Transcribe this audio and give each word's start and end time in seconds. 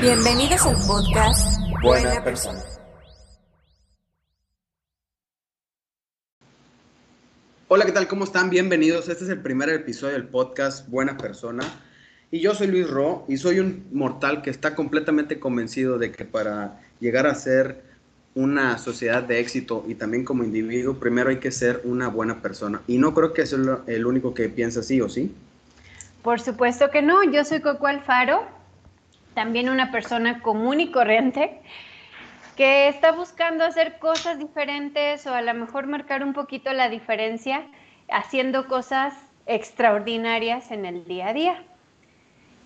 Bienvenidos 0.00 0.64
al 0.64 0.76
podcast 0.86 1.60
Buena 1.82 2.24
persona. 2.24 2.58
Hola, 7.68 7.84
¿qué 7.84 7.92
tal? 7.92 8.08
¿Cómo 8.08 8.24
están? 8.24 8.48
Bienvenidos. 8.48 9.10
Este 9.10 9.24
es 9.24 9.30
el 9.30 9.42
primer 9.42 9.68
episodio 9.68 10.14
del 10.14 10.26
podcast 10.26 10.88
Buena 10.88 11.18
Persona. 11.18 11.64
Y 12.30 12.40
yo 12.40 12.54
soy 12.54 12.68
Luis 12.68 12.88
Ro 12.88 13.26
y 13.28 13.36
soy 13.36 13.60
un 13.60 13.88
mortal 13.92 14.40
que 14.40 14.48
está 14.48 14.74
completamente 14.74 15.38
convencido 15.38 15.98
de 15.98 16.10
que 16.12 16.24
para 16.24 16.80
llegar 16.98 17.26
a 17.26 17.34
ser 17.34 17.82
una 18.34 18.78
sociedad 18.78 19.22
de 19.22 19.38
éxito 19.38 19.84
y 19.86 19.96
también 19.96 20.24
como 20.24 20.44
individuo, 20.44 20.94
primero 20.94 21.28
hay 21.28 21.40
que 21.40 21.50
ser 21.50 21.82
una 21.84 22.08
buena 22.08 22.40
persona. 22.40 22.80
Y 22.86 22.96
no 22.96 23.12
creo 23.12 23.34
que 23.34 23.44
sea 23.44 23.82
el 23.86 24.06
único 24.06 24.32
que 24.32 24.48
piensa 24.48 24.80
así, 24.80 24.98
¿o 25.02 25.10
sí? 25.10 25.34
Por 26.22 26.40
supuesto 26.40 26.90
que 26.90 27.02
no, 27.02 27.22
yo 27.30 27.44
soy 27.44 27.60
Coco 27.60 27.86
Alfaro, 27.86 28.59
también 29.34 29.68
una 29.68 29.90
persona 29.90 30.40
común 30.40 30.80
y 30.80 30.90
corriente 30.90 31.60
que 32.56 32.88
está 32.88 33.12
buscando 33.12 33.64
hacer 33.64 33.98
cosas 33.98 34.38
diferentes 34.38 35.26
o 35.26 35.34
a 35.34 35.42
lo 35.42 35.54
mejor 35.54 35.86
marcar 35.86 36.22
un 36.22 36.32
poquito 36.32 36.72
la 36.72 36.88
diferencia 36.88 37.66
haciendo 38.10 38.66
cosas 38.66 39.14
extraordinarias 39.46 40.70
en 40.70 40.84
el 40.84 41.04
día 41.04 41.28
a 41.28 41.32
día. 41.32 41.62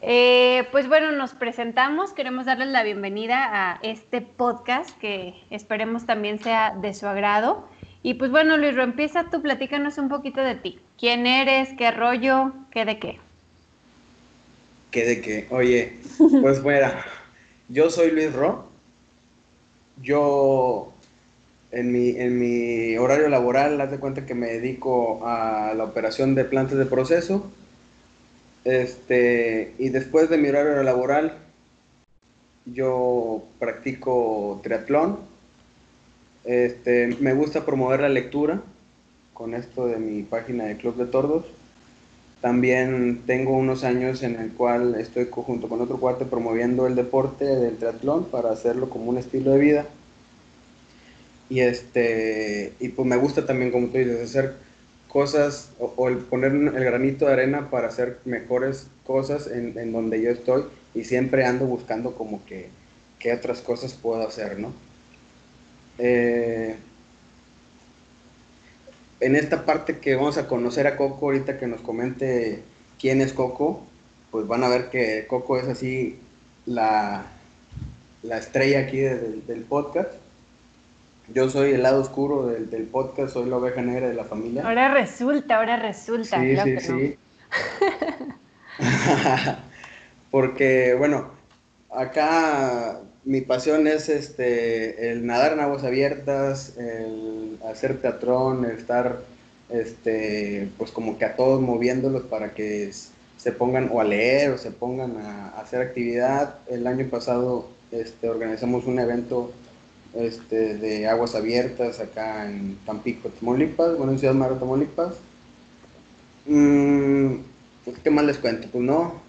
Eh, 0.02 0.68
pues 0.70 0.88
bueno, 0.88 1.12
nos 1.12 1.32
presentamos, 1.32 2.12
queremos 2.12 2.44
darles 2.44 2.68
la 2.68 2.82
bienvenida 2.82 3.48
a 3.52 3.78
este 3.82 4.20
podcast 4.20 4.98
que 4.98 5.34
esperemos 5.50 6.04
también 6.04 6.38
sea 6.40 6.74
de 6.74 6.92
su 6.92 7.06
agrado. 7.06 7.68
Y 8.02 8.14
pues 8.14 8.30
bueno, 8.30 8.58
Luis, 8.58 8.76
empieza 8.76 9.30
tú, 9.30 9.40
platícanos 9.40 9.96
un 9.96 10.10
poquito 10.10 10.42
de 10.42 10.56
ti. 10.56 10.78
¿Quién 10.98 11.26
eres? 11.26 11.72
¿Qué 11.78 11.90
rollo? 11.90 12.52
¿Qué 12.70 12.84
de 12.84 12.98
qué? 12.98 13.20
¿Qué 14.94 15.04
de 15.04 15.20
qué? 15.20 15.46
Oye, 15.50 15.94
pues 16.40 16.62
bueno, 16.62 16.86
yo 17.68 17.90
soy 17.90 18.12
Luis 18.12 18.32
Ro. 18.32 18.68
Yo 20.00 20.92
en 21.72 21.90
mi, 21.90 22.10
en 22.10 22.38
mi 22.38 22.96
horario 22.96 23.28
laboral, 23.28 23.80
haz 23.80 23.90
de 23.90 23.98
cuenta 23.98 24.24
que 24.24 24.36
me 24.36 24.46
dedico 24.46 25.26
a 25.26 25.74
la 25.76 25.82
operación 25.82 26.36
de 26.36 26.44
plantas 26.44 26.78
de 26.78 26.86
proceso. 26.86 27.50
Este, 28.62 29.74
y 29.78 29.88
después 29.88 30.30
de 30.30 30.38
mi 30.38 30.50
horario 30.50 30.80
laboral, 30.84 31.38
yo 32.64 33.42
practico 33.58 34.60
triatlón. 34.62 35.18
Este, 36.44 37.16
me 37.18 37.34
gusta 37.34 37.66
promover 37.66 37.98
la 37.98 38.08
lectura 38.08 38.62
con 39.32 39.54
esto 39.54 39.88
de 39.88 39.96
mi 39.96 40.22
página 40.22 40.66
de 40.66 40.76
Club 40.76 40.94
de 40.94 41.06
Tordos. 41.06 41.46
También 42.44 43.22
tengo 43.24 43.56
unos 43.56 43.84
años 43.84 44.22
en 44.22 44.36
el 44.36 44.52
cual 44.52 44.96
estoy 44.96 45.26
junto 45.30 45.66
con 45.66 45.80
otro 45.80 45.98
cuate 45.98 46.26
promoviendo 46.26 46.86
el 46.86 46.94
deporte 46.94 47.46
del 47.46 47.78
triatlón 47.78 48.26
para 48.26 48.50
hacerlo 48.50 48.90
como 48.90 49.06
un 49.06 49.16
estilo 49.16 49.52
de 49.52 49.58
vida. 49.58 49.86
Y 51.48 51.60
este 51.60 52.74
y 52.80 52.90
pues 52.90 53.08
me 53.08 53.16
gusta 53.16 53.46
también, 53.46 53.70
como 53.70 53.86
tú 53.86 53.96
dices, 53.96 54.20
hacer 54.20 54.56
cosas 55.08 55.70
o, 55.78 55.94
o 55.96 56.08
el 56.10 56.18
poner 56.18 56.52
el 56.52 56.84
granito 56.84 57.24
de 57.24 57.32
arena 57.32 57.70
para 57.70 57.88
hacer 57.88 58.18
mejores 58.26 58.88
cosas 59.06 59.46
en, 59.46 59.78
en 59.78 59.92
donde 59.92 60.20
yo 60.20 60.30
estoy 60.30 60.64
y 60.94 61.04
siempre 61.04 61.46
ando 61.46 61.64
buscando 61.64 62.14
como 62.14 62.44
que 62.44 62.68
qué 63.20 63.32
otras 63.32 63.62
cosas 63.62 63.94
puedo 63.94 64.20
hacer, 64.20 64.58
¿no? 64.58 64.70
Eh, 65.96 66.76
en 69.24 69.36
esta 69.36 69.64
parte 69.64 69.98
que 69.98 70.14
vamos 70.16 70.36
a 70.38 70.46
conocer 70.46 70.86
a 70.86 70.96
Coco, 70.96 71.26
ahorita 71.26 71.58
que 71.58 71.66
nos 71.66 71.80
comente 71.80 72.62
quién 73.00 73.20
es 73.20 73.32
Coco, 73.32 73.82
pues 74.30 74.46
van 74.46 74.64
a 74.64 74.68
ver 74.68 74.90
que 74.90 75.26
Coco 75.28 75.58
es 75.58 75.68
así 75.68 76.18
la, 76.66 77.24
la 78.22 78.38
estrella 78.38 78.80
aquí 78.80 78.98
de- 78.98 79.18
del- 79.18 79.46
del 79.46 79.60
podcast. 79.62 80.10
Yo 81.32 81.48
soy 81.48 81.72
el 81.72 81.82
lado 81.82 82.02
oscuro 82.02 82.46
del, 82.48 82.68
del 82.68 82.82
podcast, 82.84 83.32
soy 83.32 83.48
la 83.48 83.56
oveja 83.56 83.80
negra 83.80 84.08
de 84.08 84.14
la 84.14 84.24
familia. 84.24 84.62
Ahora 84.66 84.92
resulta, 84.92 85.56
ahora 85.56 85.76
resulta. 85.76 86.38
Sí, 86.40 86.52
claro 86.54 86.70
sí, 86.80 86.86
que 86.86 86.92
no. 86.92 86.98
sí. 86.98 87.16
Porque, 90.30 90.94
bueno, 90.98 91.30
acá 91.94 93.00
mi 93.24 93.40
pasión 93.40 93.86
es 93.86 94.08
este, 94.08 95.10
el 95.10 95.26
nadar 95.26 95.54
en 95.54 95.60
aguas 95.60 95.84
abiertas, 95.84 96.76
el 96.76 97.58
hacer 97.68 98.00
teatrón, 98.00 98.64
el 98.64 98.72
estar, 98.72 99.20
este, 99.70 100.68
pues 100.76 100.90
como 100.90 101.18
que 101.18 101.24
a 101.24 101.36
todos 101.36 101.60
moviéndolos 101.60 102.24
para 102.24 102.54
que 102.54 102.90
se 103.38 103.52
pongan 103.52 103.90
o 103.92 104.00
a 104.00 104.04
leer 104.04 104.50
o 104.50 104.58
se 104.58 104.70
pongan 104.70 105.16
a, 105.18 105.48
hacer 105.60 105.80
actividad. 105.80 106.56
El 106.68 106.86
año 106.86 107.08
pasado 107.08 107.68
este, 107.90 108.28
organizamos 108.28 108.84
un 108.86 108.98
evento 108.98 109.52
este, 110.14 110.76
de 110.76 111.08
aguas 111.08 111.34
abiertas 111.34 112.00
acá 112.00 112.48
en 112.48 112.78
Tampico, 112.84 113.30
Tamaulipas, 113.30 113.96
bueno, 113.96 114.12
en 114.12 114.18
Ciudad 114.18 114.34
Madero, 114.34 114.58
Tamaulipas. 114.58 115.14
Mm, 116.46 117.36
pues, 117.84 117.98
¿Qué 118.02 118.10
más 118.10 118.24
les 118.26 118.38
cuento? 118.38 118.68
Pues 118.70 118.84
no, 118.84 119.23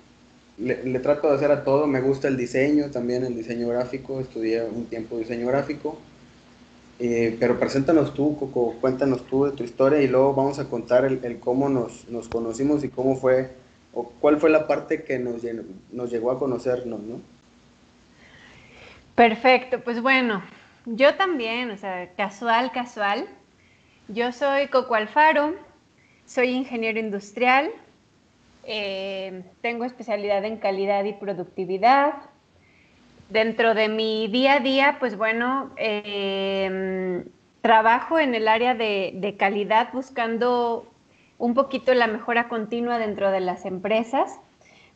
le, 0.57 0.83
le 0.83 0.99
trato 0.99 1.29
de 1.29 1.35
hacer 1.35 1.51
a 1.51 1.63
todo, 1.63 1.87
me 1.87 2.01
gusta 2.01 2.27
el 2.27 2.37
diseño, 2.37 2.91
también 2.91 3.23
el 3.25 3.35
diseño 3.35 3.67
gráfico, 3.67 4.19
estudié 4.19 4.63
un 4.63 4.85
tiempo 4.85 5.17
diseño 5.17 5.47
gráfico. 5.47 5.97
Eh, 6.97 7.35
pero 7.39 7.59
preséntanos 7.59 8.13
tú, 8.13 8.37
Coco, 8.37 8.75
cuéntanos 8.79 9.25
tú 9.27 9.45
de 9.45 9.51
tu 9.51 9.63
historia 9.63 10.01
y 10.01 10.07
luego 10.07 10.33
vamos 10.33 10.59
a 10.59 10.69
contar 10.69 11.03
el, 11.03 11.19
el 11.23 11.39
cómo 11.39 11.67
nos, 11.67 12.07
nos 12.07 12.29
conocimos 12.29 12.83
y 12.85 12.89
cómo 12.89 13.17
fue, 13.17 13.51
o 13.93 14.09
cuál 14.21 14.37
fue 14.39 14.49
la 14.49 14.65
parte 14.65 15.03
que 15.03 15.19
nos, 15.19 15.41
nos 15.91 16.09
llegó 16.09 16.31
a 16.31 16.39
conocernos, 16.39 17.01
¿no? 17.01 17.19
Perfecto, 19.15 19.81
pues 19.81 20.01
bueno, 20.01 20.41
yo 20.85 21.15
también, 21.15 21.71
o 21.71 21.77
sea, 21.77 22.13
casual, 22.15 22.71
casual. 22.71 23.27
Yo 24.07 24.31
soy 24.31 24.67
Coco 24.67 24.95
Alfaro, 24.95 25.55
soy 26.25 26.49
ingeniero 26.49 26.99
industrial, 26.99 27.71
eh, 28.65 29.43
tengo 29.61 29.85
especialidad 29.85 30.43
en 30.45 30.57
calidad 30.57 31.03
y 31.03 31.13
productividad. 31.13 32.13
Dentro 33.29 33.73
de 33.73 33.89
mi 33.89 34.27
día 34.27 34.53
a 34.53 34.59
día, 34.59 34.97
pues 34.99 35.17
bueno, 35.17 35.71
eh, 35.77 37.25
trabajo 37.61 38.19
en 38.19 38.35
el 38.35 38.47
área 38.47 38.75
de, 38.75 39.13
de 39.15 39.37
calidad 39.37 39.89
buscando 39.93 40.85
un 41.37 41.53
poquito 41.53 41.93
la 41.93 42.07
mejora 42.07 42.47
continua 42.47 42.97
dentro 42.97 43.31
de 43.31 43.39
las 43.39 43.65
empresas. 43.65 44.39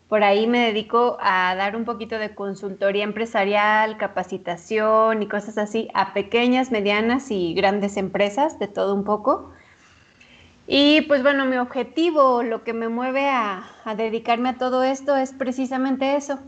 Por 0.07 0.23
ahí 0.23 0.47
me 0.47 0.59
dedico 0.59 1.17
a 1.21 1.53
dar 1.55 1.75
un 1.75 1.85
poquito 1.85 2.17
de 2.17 2.33
consultoría 2.33 3.03
empresarial, 3.03 3.97
capacitación 3.97 5.21
y 5.21 5.27
cosas 5.27 5.59
así 5.59 5.87
a 5.93 6.13
pequeñas, 6.13 6.71
medianas 6.71 7.29
y 7.29 7.53
grandes 7.53 7.95
empresas, 7.95 8.57
de 8.57 8.67
todo 8.67 8.95
un 8.95 9.03
poco. 9.03 9.51
Y 10.71 11.01
pues 11.01 11.23
bueno, 11.23 11.45
mi 11.45 11.57
objetivo, 11.57 12.43
lo 12.43 12.63
que 12.63 12.73
me 12.73 12.89
mueve 12.89 13.27
a, 13.27 13.63
dedicarme 13.97 14.49
a 14.49 14.57
todo 14.59 14.83
esto 14.83 15.17
es 15.17 15.33
precisamente 15.33 16.15
eso. 16.15 16.39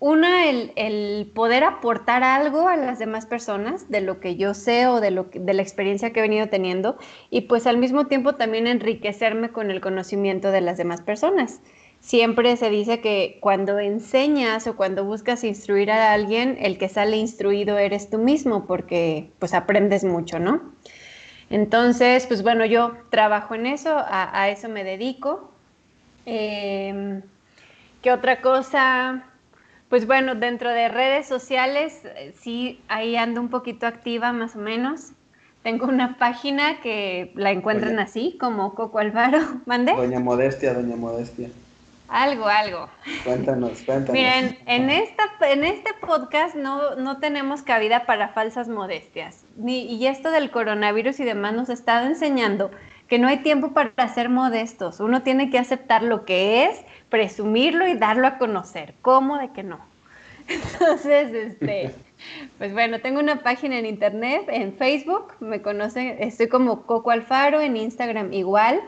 Una, 0.00 0.48
el, 0.48 0.72
el 0.76 1.30
poder 1.34 1.62
aportar 1.62 2.24
algo 2.24 2.68
a 2.68 2.76
las 2.76 2.98
demás 2.98 3.26
personas 3.26 3.88
de 3.90 4.00
lo 4.00 4.18
que 4.18 4.34
yo 4.36 4.54
sé 4.54 4.88
o 4.88 5.00
de, 5.00 5.10
lo 5.12 5.30
que- 5.30 5.38
de 5.38 5.54
la 5.54 5.62
experiencia 5.62 6.12
que 6.12 6.18
he 6.20 6.22
venido 6.22 6.48
teniendo 6.48 6.96
y 7.30 7.42
pues 7.42 7.66
al 7.68 7.76
mismo 7.78 8.06
tiempo 8.08 8.34
también 8.34 8.66
enriquecerme 8.66 9.50
con 9.52 9.70
el 9.70 9.80
conocimiento 9.80 10.50
de 10.50 10.62
las 10.62 10.76
demás 10.78 11.00
personas. 11.02 11.60
Siempre 12.00 12.56
se 12.56 12.70
dice 12.70 13.00
que 13.00 13.38
cuando 13.40 13.78
enseñas 13.78 14.66
o 14.66 14.74
cuando 14.74 15.04
buscas 15.04 15.44
instruir 15.44 15.90
a 15.92 16.12
alguien, 16.12 16.56
el 16.60 16.76
que 16.78 16.88
sale 16.88 17.18
instruido 17.18 17.78
eres 17.78 18.10
tú 18.10 18.18
mismo 18.18 18.66
porque 18.66 19.30
pues 19.38 19.54
aprendes 19.54 20.02
mucho, 20.02 20.38
¿no? 20.40 20.72
Entonces, 21.50 22.26
pues 22.26 22.42
bueno, 22.42 22.64
yo 22.64 22.96
trabajo 23.10 23.56
en 23.56 23.66
eso, 23.66 23.90
a, 23.90 24.40
a 24.40 24.48
eso 24.50 24.68
me 24.68 24.84
dedico. 24.84 25.50
Em, 26.24 27.22
¿Qué 28.02 28.12
otra 28.12 28.40
cosa? 28.40 29.24
Pues 29.88 30.06
bueno, 30.06 30.36
dentro 30.36 30.70
de 30.70 30.88
redes 30.88 31.26
sociales, 31.26 32.02
eh, 32.04 32.32
sí, 32.40 32.80
ahí 32.86 33.16
ando 33.16 33.40
un 33.40 33.48
poquito 33.48 33.86
activa 33.88 34.32
más 34.32 34.54
o 34.54 34.60
menos. 34.60 35.10
Tengo 35.64 35.86
una 35.86 36.16
página 36.16 36.80
que 36.80 37.32
la 37.34 37.50
encuentran 37.50 37.94
Oye. 37.94 38.02
así, 38.02 38.36
como 38.40 38.74
Coco 38.74 39.00
Alvaro. 39.00 39.40
¿Mande? 39.66 39.92
Doña 39.92 40.20
Modestia, 40.20 40.72
Doña 40.72 40.96
Modestia. 40.96 41.50
Algo, 42.10 42.46
algo. 42.48 42.88
Cuéntanos, 43.24 43.82
cuéntanos. 43.82 44.12
Miren, 44.12 44.58
en, 44.66 44.90
esta, 44.90 45.30
en 45.42 45.62
este 45.64 45.94
podcast 45.94 46.56
no, 46.56 46.96
no 46.96 47.18
tenemos 47.18 47.62
cabida 47.62 48.04
para 48.04 48.30
falsas 48.30 48.68
modestias. 48.68 49.44
Ni, 49.56 49.82
y 49.82 50.08
esto 50.08 50.32
del 50.32 50.50
coronavirus 50.50 51.20
y 51.20 51.24
demás 51.24 51.54
nos 51.54 51.70
ha 51.70 51.72
estado 51.72 52.06
enseñando 52.06 52.72
que 53.06 53.20
no 53.20 53.28
hay 53.28 53.38
tiempo 53.38 53.72
para 53.72 54.08
ser 54.12 54.28
modestos. 54.28 54.98
Uno 54.98 55.22
tiene 55.22 55.50
que 55.50 55.58
aceptar 55.58 56.02
lo 56.02 56.24
que 56.24 56.64
es, 56.64 56.80
presumirlo 57.10 57.86
y 57.86 57.94
darlo 57.94 58.26
a 58.26 58.38
conocer. 58.38 58.94
¿Cómo 59.02 59.38
de 59.38 59.50
que 59.50 59.62
no? 59.62 59.78
Entonces, 60.48 61.32
este, 61.32 61.94
pues 62.58 62.72
bueno, 62.72 63.00
tengo 63.00 63.20
una 63.20 63.36
página 63.36 63.78
en 63.78 63.86
internet, 63.86 64.44
en 64.48 64.74
Facebook, 64.74 65.34
me 65.38 65.62
conocen, 65.62 66.16
estoy 66.18 66.48
como 66.48 66.82
Coco 66.86 67.12
Alfaro, 67.12 67.60
en 67.60 67.76
Instagram 67.76 68.32
igual. 68.32 68.80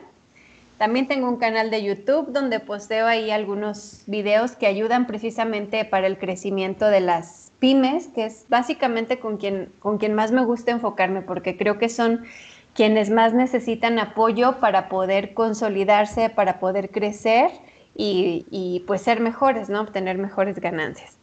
También 0.83 1.07
tengo 1.07 1.29
un 1.29 1.37
canal 1.37 1.71
de 1.71 1.81
YouTube 1.81 2.33
donde 2.33 2.59
posteo 2.59 3.07
ahí 3.07 3.31
algunos 3.31 4.03
videos 4.05 4.57
que 4.57 4.67
ayudan 4.67 5.07
precisamente 5.07 5.85
para 5.85 6.07
el 6.07 6.17
crecimiento 6.17 6.87
de 6.87 6.99
las 6.99 7.53
pymes, 7.59 8.07
que 8.07 8.25
es 8.25 8.43
básicamente 8.49 9.17
con 9.17 9.37
quien, 9.37 9.71
con 9.79 9.97
quien 9.97 10.13
más 10.13 10.33
me 10.33 10.43
gusta 10.43 10.71
enfocarme, 10.71 11.21
porque 11.21 11.55
creo 11.55 11.77
que 11.77 11.87
son 11.87 12.25
quienes 12.73 13.09
más 13.09 13.33
necesitan 13.33 13.97
apoyo 13.97 14.59
para 14.59 14.89
poder 14.89 15.33
consolidarse, 15.33 16.29
para 16.29 16.59
poder 16.59 16.89
crecer 16.89 17.49
y, 17.95 18.45
y 18.51 18.81
pues 18.85 19.03
ser 19.03 19.21
mejores, 19.21 19.69
¿no? 19.69 19.79
Obtener 19.79 20.17
mejores 20.17 20.59
ganancias. 20.59 21.15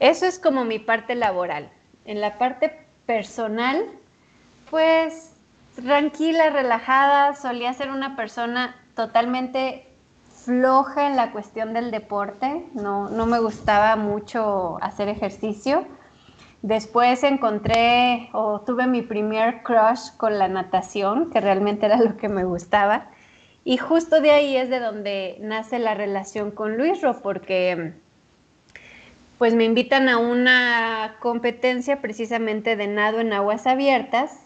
Eso 0.00 0.26
es 0.26 0.40
como 0.40 0.64
mi 0.64 0.80
parte 0.80 1.14
laboral. 1.14 1.70
En 2.04 2.20
la 2.20 2.36
parte 2.36 2.80
personal, 3.06 3.86
pues 4.72 5.31
tranquila, 5.74 6.50
relajada, 6.50 7.34
solía 7.34 7.72
ser 7.72 7.90
una 7.90 8.16
persona 8.16 8.76
totalmente 8.94 9.86
floja 10.44 11.06
en 11.06 11.16
la 11.16 11.30
cuestión 11.30 11.72
del 11.72 11.90
deporte, 11.90 12.66
no, 12.74 13.08
no 13.08 13.26
me 13.26 13.38
gustaba 13.38 13.96
mucho 13.96 14.78
hacer 14.80 15.08
ejercicio. 15.08 15.86
Después 16.62 17.22
encontré 17.22 18.28
o 18.32 18.60
tuve 18.60 18.86
mi 18.86 19.02
primer 19.02 19.62
crush 19.62 20.10
con 20.16 20.38
la 20.38 20.48
natación, 20.48 21.30
que 21.30 21.40
realmente 21.40 21.86
era 21.86 21.96
lo 22.02 22.16
que 22.16 22.28
me 22.28 22.44
gustaba. 22.44 23.08
Y 23.64 23.76
justo 23.76 24.20
de 24.20 24.32
ahí 24.32 24.56
es 24.56 24.68
de 24.68 24.80
donde 24.80 25.36
nace 25.40 25.78
la 25.78 25.94
relación 25.94 26.50
con 26.50 26.76
Luisro, 26.76 27.20
porque 27.22 27.92
pues 29.38 29.54
me 29.54 29.64
invitan 29.64 30.08
a 30.08 30.18
una 30.18 31.16
competencia 31.20 32.00
precisamente 32.00 32.76
de 32.76 32.86
nado 32.86 33.20
en 33.20 33.32
aguas 33.32 33.66
abiertas 33.66 34.38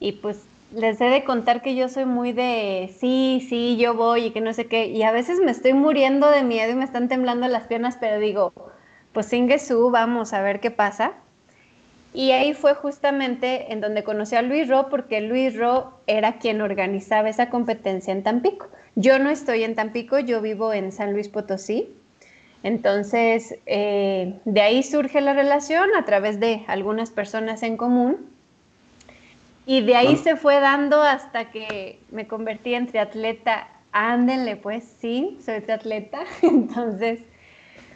y 0.00 0.12
pues 0.12 0.40
les 0.74 1.00
he 1.00 1.04
de 1.04 1.24
contar 1.24 1.62
que 1.62 1.74
yo 1.74 1.88
soy 1.88 2.04
muy 2.04 2.32
de 2.32 2.94
sí, 2.98 3.46
sí, 3.48 3.76
yo 3.76 3.94
voy 3.94 4.26
y 4.26 4.30
que 4.30 4.40
no 4.40 4.52
sé 4.52 4.66
qué, 4.66 4.86
y 4.86 5.02
a 5.02 5.12
veces 5.12 5.40
me 5.40 5.50
estoy 5.50 5.74
muriendo 5.74 6.30
de 6.30 6.42
miedo 6.42 6.72
y 6.72 6.76
me 6.76 6.84
están 6.84 7.08
temblando 7.08 7.46
las 7.48 7.66
piernas, 7.66 7.96
pero 8.00 8.18
digo, 8.18 8.52
pues 9.12 9.30
su, 9.58 9.90
vamos 9.90 10.32
a 10.32 10.42
ver 10.42 10.60
qué 10.60 10.70
pasa. 10.70 11.12
Y 12.14 12.32
ahí 12.32 12.52
fue 12.52 12.74
justamente 12.74 13.72
en 13.72 13.80
donde 13.80 14.04
conocí 14.04 14.36
a 14.36 14.42
Luis 14.42 14.68
Ro, 14.68 14.88
porque 14.90 15.22
Luis 15.22 15.56
Ro 15.56 16.00
era 16.06 16.38
quien 16.38 16.60
organizaba 16.60 17.30
esa 17.30 17.48
competencia 17.48 18.12
en 18.12 18.22
Tampico. 18.22 18.68
Yo 18.96 19.18
no 19.18 19.30
estoy 19.30 19.64
en 19.64 19.74
Tampico, 19.74 20.18
yo 20.18 20.42
vivo 20.42 20.74
en 20.74 20.92
San 20.92 21.14
Luis 21.14 21.28
Potosí, 21.28 21.88
entonces, 22.62 23.56
eh, 23.66 24.38
de 24.44 24.60
ahí 24.60 24.82
surge 24.82 25.20
la 25.20 25.32
relación 25.32 25.88
a 25.96 26.04
través 26.04 26.38
de 26.38 26.62
algunas 26.68 27.10
personas 27.10 27.62
en 27.62 27.76
común. 27.76 28.30
Y 29.64 29.82
de 29.82 29.94
ahí 29.94 30.16
se 30.16 30.36
fue 30.36 30.58
dando 30.60 31.02
hasta 31.02 31.50
que 31.50 32.00
me 32.10 32.26
convertí 32.26 32.74
en 32.74 32.88
triatleta. 32.88 33.68
Ándenle, 33.92 34.56
pues 34.56 34.84
sí, 35.00 35.38
soy 35.44 35.60
triatleta. 35.60 36.24
Entonces, 36.42 37.20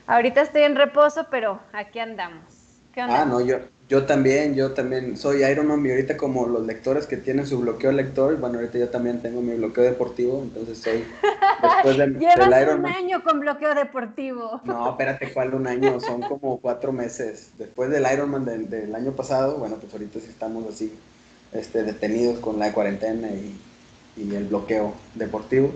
ahorita 0.07 0.43
estoy 0.43 0.63
en 0.63 0.77
reposo, 0.77 1.27
pero 1.31 1.61
aquí 1.73 1.99
andamos. 1.99 2.45
¿Qué 2.93 3.03
onda? 3.03 3.23
Ah, 3.23 3.25
no, 3.25 3.41
yo, 3.41 3.59
yo 3.89 4.07
también, 4.07 4.55
yo 4.55 4.73
también 4.73 5.17
soy 5.17 5.43
Ironman 5.43 5.85
y 5.85 5.91
ahorita 5.91 6.17
como 6.17 6.47
los 6.47 6.65
lectores 6.65 7.07
que 7.07 7.17
tienen 7.17 7.47
su 7.47 7.61
bloqueo 7.61 7.93
lector, 7.93 8.37
bueno, 8.39 8.59
ahorita 8.59 8.79
yo 8.79 8.89
también 8.89 9.21
tengo 9.21 9.43
mi 9.43 9.55
bloqueo 9.55 9.85
deportivo, 9.85 10.41
entonces 10.43 10.79
soy 10.79 11.05
después 11.63 11.99
de, 11.99 12.07
Llevas 12.19 12.75
un 12.75 12.87
año 12.87 13.23
con 13.23 13.41
bloqueo 13.41 13.75
deportivo. 13.75 14.61
No, 14.65 14.91
espérate, 14.91 15.33
¿cuál 15.33 15.55
un 15.55 15.67
año? 15.67 16.01
Son 16.01 16.23
como 16.23 16.59
cuatro 16.59 16.93
meses. 16.93 17.51
Después 17.59 17.91
del 17.91 18.07
Ironman 18.11 18.45
del, 18.45 18.71
del 18.71 18.95
año 18.95 19.13
pasado, 19.13 19.59
bueno, 19.59 19.77
pues 19.77 19.93
ahorita 19.93 20.21
sí 20.21 20.29
estamos 20.31 20.65
así 20.67 20.97
este, 21.57 21.83
detenidos 21.83 22.39
con 22.39 22.59
la 22.59 22.73
cuarentena 22.73 23.29
y, 23.29 23.59
y, 24.17 24.35
el 24.35 24.45
bloqueo 24.45 24.95
deportivo. 25.15 25.73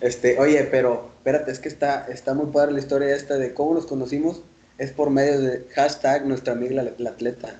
Este, 0.00 0.38
oye, 0.38 0.62
pero 0.64 1.10
espérate, 1.18 1.50
es 1.50 1.58
que 1.58 1.68
está, 1.68 2.06
está 2.08 2.34
muy 2.34 2.46
padre 2.46 2.72
la 2.72 2.80
historia 2.80 3.14
esta 3.14 3.38
de 3.38 3.54
cómo 3.54 3.74
nos 3.74 3.86
conocimos 3.86 4.42
es 4.78 4.90
por 4.90 5.10
medio 5.10 5.40
de 5.40 5.66
hashtag 5.74 6.26
nuestra 6.26 6.54
amiga 6.54 6.82
la, 6.82 7.10
atleta. 7.10 7.54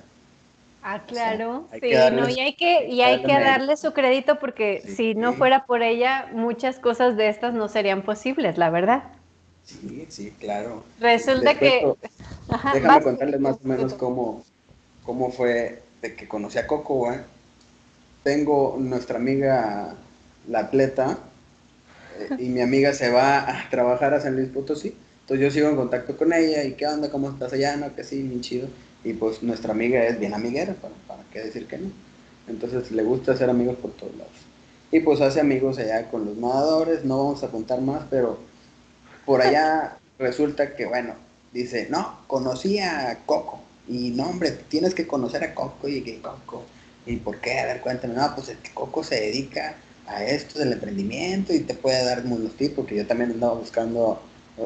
Ah, 0.81 1.01
claro, 1.07 1.69
sí, 1.71 1.91
no, 2.11 2.27
y 2.27 2.39
hay 2.41 2.55
que, 2.55 2.87
y 2.89 3.01
hay 3.01 3.23
que 3.23 3.31
darle 3.31 3.77
su 3.77 3.93
crédito 3.93 4.37
porque 4.39 4.83
si 4.85 5.15
no 5.15 5.31
fuera 5.31 5.65
por 5.65 5.81
ella, 5.81 6.27
muchas 6.33 6.77
cosas 6.79 7.15
de 7.15 7.29
estas 7.29 7.53
no 7.53 7.69
serían 7.69 8.01
posibles, 8.01 8.57
la 8.57 8.69
verdad. 8.69 9.03
Sí, 9.63 10.05
sí, 10.09 10.33
claro. 10.37 10.83
Resulta 10.99 11.57
que... 11.57 11.89
déjame 12.73 13.01
contarles 13.01 13.39
más 13.39 13.55
o 13.63 13.67
menos 13.67 13.93
cómo, 13.93 14.43
cómo 15.05 15.31
fue 15.31 15.81
de 16.01 16.15
que 16.15 16.27
conocí 16.27 16.57
a 16.57 16.67
Coco, 16.67 17.13
¿eh? 17.13 17.21
Tengo 18.23 18.77
nuestra 18.79 19.17
amiga, 19.17 19.95
la 20.47 20.59
atleta, 20.59 21.19
eh, 22.19 22.35
y 22.39 22.49
mi 22.49 22.61
amiga 22.61 22.93
se 22.93 23.09
va 23.09 23.39
a 23.39 23.69
trabajar 23.69 24.13
a 24.13 24.21
San 24.21 24.35
Luis 24.35 24.49
Potosí 24.49 24.95
entonces 25.23 25.45
yo 25.45 25.51
sigo 25.51 25.69
en 25.69 25.77
contacto 25.77 26.17
con 26.17 26.33
ella 26.33 26.65
y 26.65 26.73
qué 26.73 26.85
onda, 26.85 27.09
cómo 27.09 27.29
estás 27.29 27.53
allá, 27.53 27.77
no, 27.77 27.95
que 27.95 28.03
sí, 28.03 28.21
bien 28.21 28.41
chido. 28.41 28.67
Y 29.05 29.13
pues 29.13 29.41
nuestra 29.41 29.71
amiga 29.71 30.03
es 30.05 30.19
bien 30.19 30.33
amiguera, 30.33 30.73
para, 30.73 30.93
para 31.07 31.23
qué 31.31 31.39
decir 31.39 31.65
que 31.65 31.77
no. 31.77 31.91
Entonces 32.47 32.91
le 32.91 33.03
gusta 33.03 33.31
hacer 33.31 33.49
amigos 33.49 33.77
por 33.77 33.91
todos 33.91 34.13
lados. 34.17 34.33
Y 34.91 34.99
pues 34.99 35.21
hace 35.21 35.39
amigos 35.39 35.77
allá 35.77 36.09
con 36.11 36.25
los 36.25 36.35
nadadores, 36.35 37.05
no 37.05 37.19
vamos 37.19 37.43
a 37.43 37.47
contar 37.47 37.79
más, 37.79 38.03
pero 38.09 38.37
por 39.25 39.41
allá 39.41 39.97
resulta 40.19 40.75
que, 40.75 40.85
bueno, 40.85 41.13
dice, 41.53 41.87
no, 41.89 42.19
conocí 42.27 42.79
a 42.79 43.19
Coco. 43.25 43.61
Y 43.87 44.09
no, 44.09 44.25
hombre, 44.25 44.51
tienes 44.51 44.93
que 44.93 45.07
conocer 45.07 45.41
a 45.45 45.55
Coco 45.55 45.87
y 45.87 46.01
que 46.01 46.21
Coco. 46.21 46.65
¿Y 47.05 47.17
por 47.17 47.39
qué? 47.41 47.59
A 47.59 47.65
ver, 47.65 47.81
cuéntame. 47.81 48.13
No, 48.13 48.33
pues 48.35 48.49
el 48.49 48.57
que 48.57 48.71
Coco 48.73 49.03
se 49.03 49.15
dedica 49.15 49.75
a 50.07 50.23
esto 50.23 50.59
del 50.59 50.73
emprendimiento 50.73 51.53
y 51.53 51.61
te 51.61 51.73
puede 51.73 52.03
dar 52.05 52.25
unos 52.25 52.55
tips, 52.55 52.75
porque 52.75 52.95
yo 52.95 53.07
también 53.07 53.31
andaba 53.31 53.53
buscando 53.53 54.21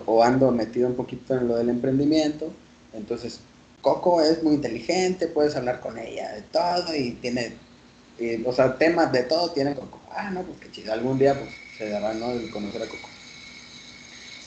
o 0.06 0.24
ando 0.24 0.51
metido 0.51 0.88
un 0.88 0.95
poquito 0.95 1.36
en 1.36 1.48
lo 1.48 1.57
del 1.57 1.69
emprendimiento. 1.69 2.51
Entonces, 2.94 3.39
Coco 3.81 4.22
es 4.22 4.44
muy 4.44 4.56
inteligente, 4.56 5.27
puedes 5.27 5.56
hablar 5.56 5.79
con 5.79 5.98
ella 5.98 6.32
de 6.34 6.41
todo 6.41 6.96
y 6.96 7.12
tiene, 7.12 7.53
o 8.46 8.51
sea, 8.51 8.77
temas 8.77 9.12
de 9.12 9.24
todo 9.24 9.51
tiene 9.51 9.75
Coco. 9.75 10.00
Ah, 10.12 10.29
no, 10.32 10.41
pues 10.44 10.60
qué 10.60 10.72
chido, 10.72 10.94
algún 10.94 11.17
día 11.17 11.39
pues 11.39 11.51
se 11.77 11.89
dará, 11.89 12.13
¿no? 12.13 12.32
El 12.32 12.50
conocer 12.50 12.82
a 12.84 12.88
Coco. 12.88 13.10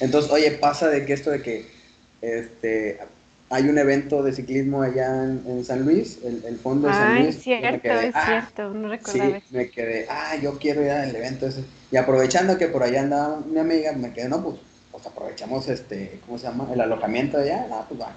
Entonces, 0.01 0.31
oye, 0.31 0.51
pasa 0.53 0.89
de 0.89 1.05
que 1.05 1.13
esto 1.13 1.31
de 1.31 1.43
que 1.43 1.67
este, 2.23 2.99
hay 3.51 3.69
un 3.69 3.79
evento 3.79 4.23
de 4.23 4.33
ciclismo 4.33 4.83
allá 4.83 5.25
en, 5.25 5.65
San 5.65 5.85
Luis, 5.85 6.19
el, 6.25 6.57
fondo 6.59 6.87
de 6.89 6.95
San 6.95 7.23
Luis. 7.23 7.37
Es 7.37 7.43
cierto, 7.43 7.89
es 7.89 8.15
ah, 8.15 8.27
cierto, 8.27 8.73
no 8.73 8.89
recordaba. 8.89 9.41
Sí, 9.41 9.45
me 9.51 9.69
quedé, 9.69 10.07
ah, 10.09 10.37
yo 10.41 10.57
quiero 10.59 10.83
ir 10.83 10.91
al 10.91 11.15
evento 11.15 11.49
ese. 11.49 11.65
Y 11.91 11.97
aprovechando 11.97 12.57
que 12.57 12.69
por 12.69 12.85
allá 12.85 13.01
andaba 13.01 13.41
mi 13.41 13.59
amiga, 13.59 13.93
me 13.93 14.13
quedé, 14.13 14.29
no, 14.29 14.43
pues 14.43 14.57
pues 14.93 15.07
aprovechamos 15.07 15.69
este, 15.69 16.21
¿cómo 16.27 16.39
se 16.39 16.47
llama? 16.47 16.69
El 16.73 16.81
alojamiento 16.81 17.39
allá, 17.39 17.67
ah, 17.73 17.85
pues 17.89 18.01
va. 18.01 18.13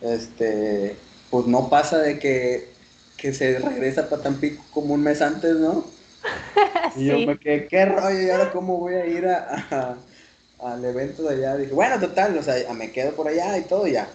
Este, 0.00 0.96
pues 1.30 1.46
no 1.46 1.68
pasa 1.68 1.98
de 1.98 2.18
que, 2.18 2.68
que 3.16 3.32
se 3.32 3.58
regresa 3.58 4.08
para 4.08 4.22
Tampico 4.22 4.62
como 4.72 4.94
un 4.94 5.02
mes 5.02 5.20
antes, 5.22 5.56
¿no? 5.56 5.84
Y 6.96 7.06
yo 7.06 7.18
me 7.20 7.38
quedé, 7.38 7.66
¿qué 7.68 7.84
rollo? 7.86 8.20
¿Y 8.20 8.30
ahora 8.30 8.50
cómo 8.52 8.78
voy 8.78 8.94
a 8.94 9.06
ir 9.06 9.26
a, 9.26 9.96
al 10.62 10.84
evento 10.84 11.22
de 11.22 11.36
allá? 11.36 11.56
Dije, 11.56 11.72
bueno, 11.72 12.00
total, 12.00 12.36
o 12.36 12.42
sea, 12.42 12.54
me 12.74 12.90
quedo 12.90 13.12
por 13.12 13.28
allá 13.28 13.56
y 13.58 13.62
todo 13.62 13.86
ya. 13.86 14.08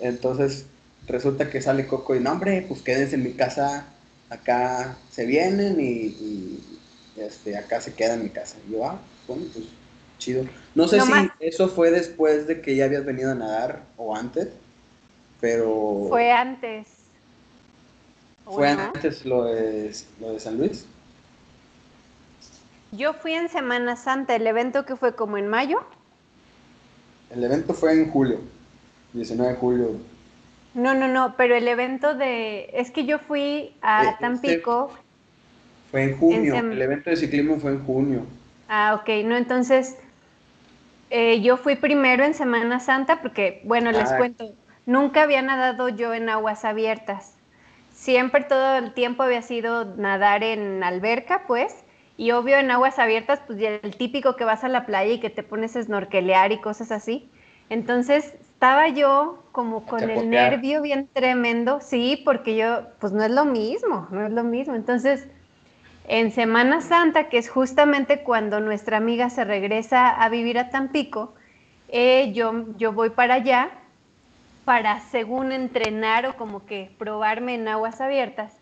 Entonces, 0.00 0.66
resulta 1.06 1.50
que 1.50 1.62
sale 1.62 1.86
Coco 1.86 2.14
y 2.14 2.20
no, 2.20 2.32
hombre, 2.32 2.64
pues 2.68 2.82
quédense 2.82 3.16
en 3.16 3.22
mi 3.24 3.32
casa, 3.32 3.86
acá 4.30 4.96
se 5.10 5.26
vienen 5.26 5.80
y, 5.80 5.84
y 5.86 6.60
este, 7.16 7.56
acá 7.56 7.80
se 7.80 7.94
quedan 7.94 8.18
en 8.18 8.24
mi 8.24 8.30
casa. 8.30 8.56
Y 8.68 8.72
yo, 8.72 8.86
ah, 8.86 8.98
bueno, 9.26 9.44
pues 9.52 9.66
Chido. 10.18 10.44
No 10.74 10.88
sé 10.88 11.00
si 11.00 11.10
eso 11.40 11.68
fue 11.68 11.90
después 11.90 12.46
de 12.46 12.60
que 12.60 12.76
ya 12.76 12.84
habías 12.84 13.04
venido 13.04 13.32
a 13.32 13.34
nadar 13.34 13.82
o 13.96 14.16
antes, 14.16 14.48
pero... 15.40 16.06
Fue 16.08 16.32
antes. 16.32 16.88
¿Fue 18.44 18.68
antes 18.68 19.24
lo 19.24 19.44
de, 19.44 19.94
lo 20.20 20.32
de 20.32 20.40
San 20.40 20.58
Luis? 20.58 20.86
Yo 22.92 23.14
fui 23.14 23.32
en 23.32 23.48
Semana 23.48 23.96
Santa, 23.96 24.36
el 24.36 24.46
evento 24.46 24.84
que 24.84 24.96
fue 24.96 25.14
como 25.14 25.36
en 25.36 25.48
mayo. 25.48 25.84
El 27.30 27.42
evento 27.42 27.74
fue 27.74 27.92
en 27.92 28.10
julio, 28.10 28.40
19 29.14 29.52
de 29.54 29.58
julio. 29.58 29.88
No, 30.74 30.94
no, 30.94 31.08
no, 31.08 31.36
pero 31.36 31.54
el 31.56 31.68
evento 31.68 32.14
de... 32.14 32.68
Es 32.74 32.90
que 32.90 33.06
yo 33.06 33.18
fui 33.18 33.78
a 33.80 34.10
eh, 34.10 34.18
Tampico. 34.20 34.92
fue 35.90 36.02
en 36.04 36.18
junio, 36.18 36.66
el 36.70 36.82
evento 36.82 37.08
de 37.10 37.16
ciclismo 37.16 37.58
fue 37.58 37.70
en 37.72 37.84
junio. 37.84 38.26
Ah, 38.68 38.94
ok, 39.00 39.08
no, 39.24 39.36
entonces 39.38 39.96
Eh, 41.10 41.40
yo 41.42 41.56
fui 41.56 41.76
primero 41.76 42.24
en 42.24 42.34
Semana 42.34 42.80
Santa 42.80 43.20
porque, 43.22 43.60
bueno, 43.64 43.92
les 43.92 44.12
Ah. 44.12 44.16
cuento, 44.16 44.54
nunca 44.86 45.22
había 45.22 45.42
nadado 45.42 45.88
yo 45.88 46.14
en 46.14 46.28
aguas 46.28 46.64
abiertas. 46.64 47.38
Siempre 47.90 48.44
todo 48.44 48.76
el 48.78 48.94
tiempo 48.94 49.22
había 49.22 49.42
sido 49.42 49.84
nadar 49.96 50.42
en 50.42 50.82
alberca, 50.82 51.44
pues, 51.46 51.84
y 52.16 52.32
obvio 52.32 52.56
en 52.58 52.70
aguas 52.70 52.98
abiertas, 52.98 53.40
pues 53.46 53.58
ya 53.58 53.70
el 53.76 53.96
típico 53.96 54.36
que 54.36 54.44
vas 54.44 54.64
a 54.64 54.68
la 54.68 54.86
playa 54.86 55.12
y 55.14 55.20
que 55.20 55.30
te 55.30 55.42
pones 55.42 55.76
a 55.76 55.82
snorkelear 55.82 56.52
y 56.52 56.60
cosas 56.60 56.90
así. 56.92 57.32
Entonces 57.68 58.34
estaba 58.64 58.88
yo 58.88 59.44
como 59.52 59.84
con 59.84 60.08
el 60.08 60.30
nervio 60.30 60.80
bien 60.80 61.06
tremendo, 61.12 61.82
sí, 61.82 62.22
porque 62.24 62.56
yo, 62.56 62.86
pues 62.98 63.12
no 63.12 63.22
es 63.22 63.30
lo 63.30 63.44
mismo, 63.44 64.08
no 64.10 64.24
es 64.24 64.32
lo 64.32 64.42
mismo. 64.42 64.74
Entonces, 64.74 65.28
en 66.08 66.30
Semana 66.30 66.80
Santa, 66.80 67.28
que 67.28 67.36
es 67.36 67.50
justamente 67.50 68.22
cuando 68.22 68.60
nuestra 68.60 68.96
amiga 68.96 69.28
se 69.28 69.44
regresa 69.44 70.08
a 70.08 70.30
vivir 70.30 70.58
a 70.58 70.70
Tampico, 70.70 71.34
eh, 71.88 72.32
yo, 72.32 72.64
yo 72.78 72.94
voy 72.94 73.10
para 73.10 73.34
allá 73.34 73.68
para, 74.64 75.00
según 75.00 75.52
entrenar 75.52 76.24
o 76.24 76.36
como 76.38 76.64
que 76.64 76.90
probarme 76.96 77.56
en 77.56 77.68
aguas 77.68 78.00
abiertas. 78.00 78.56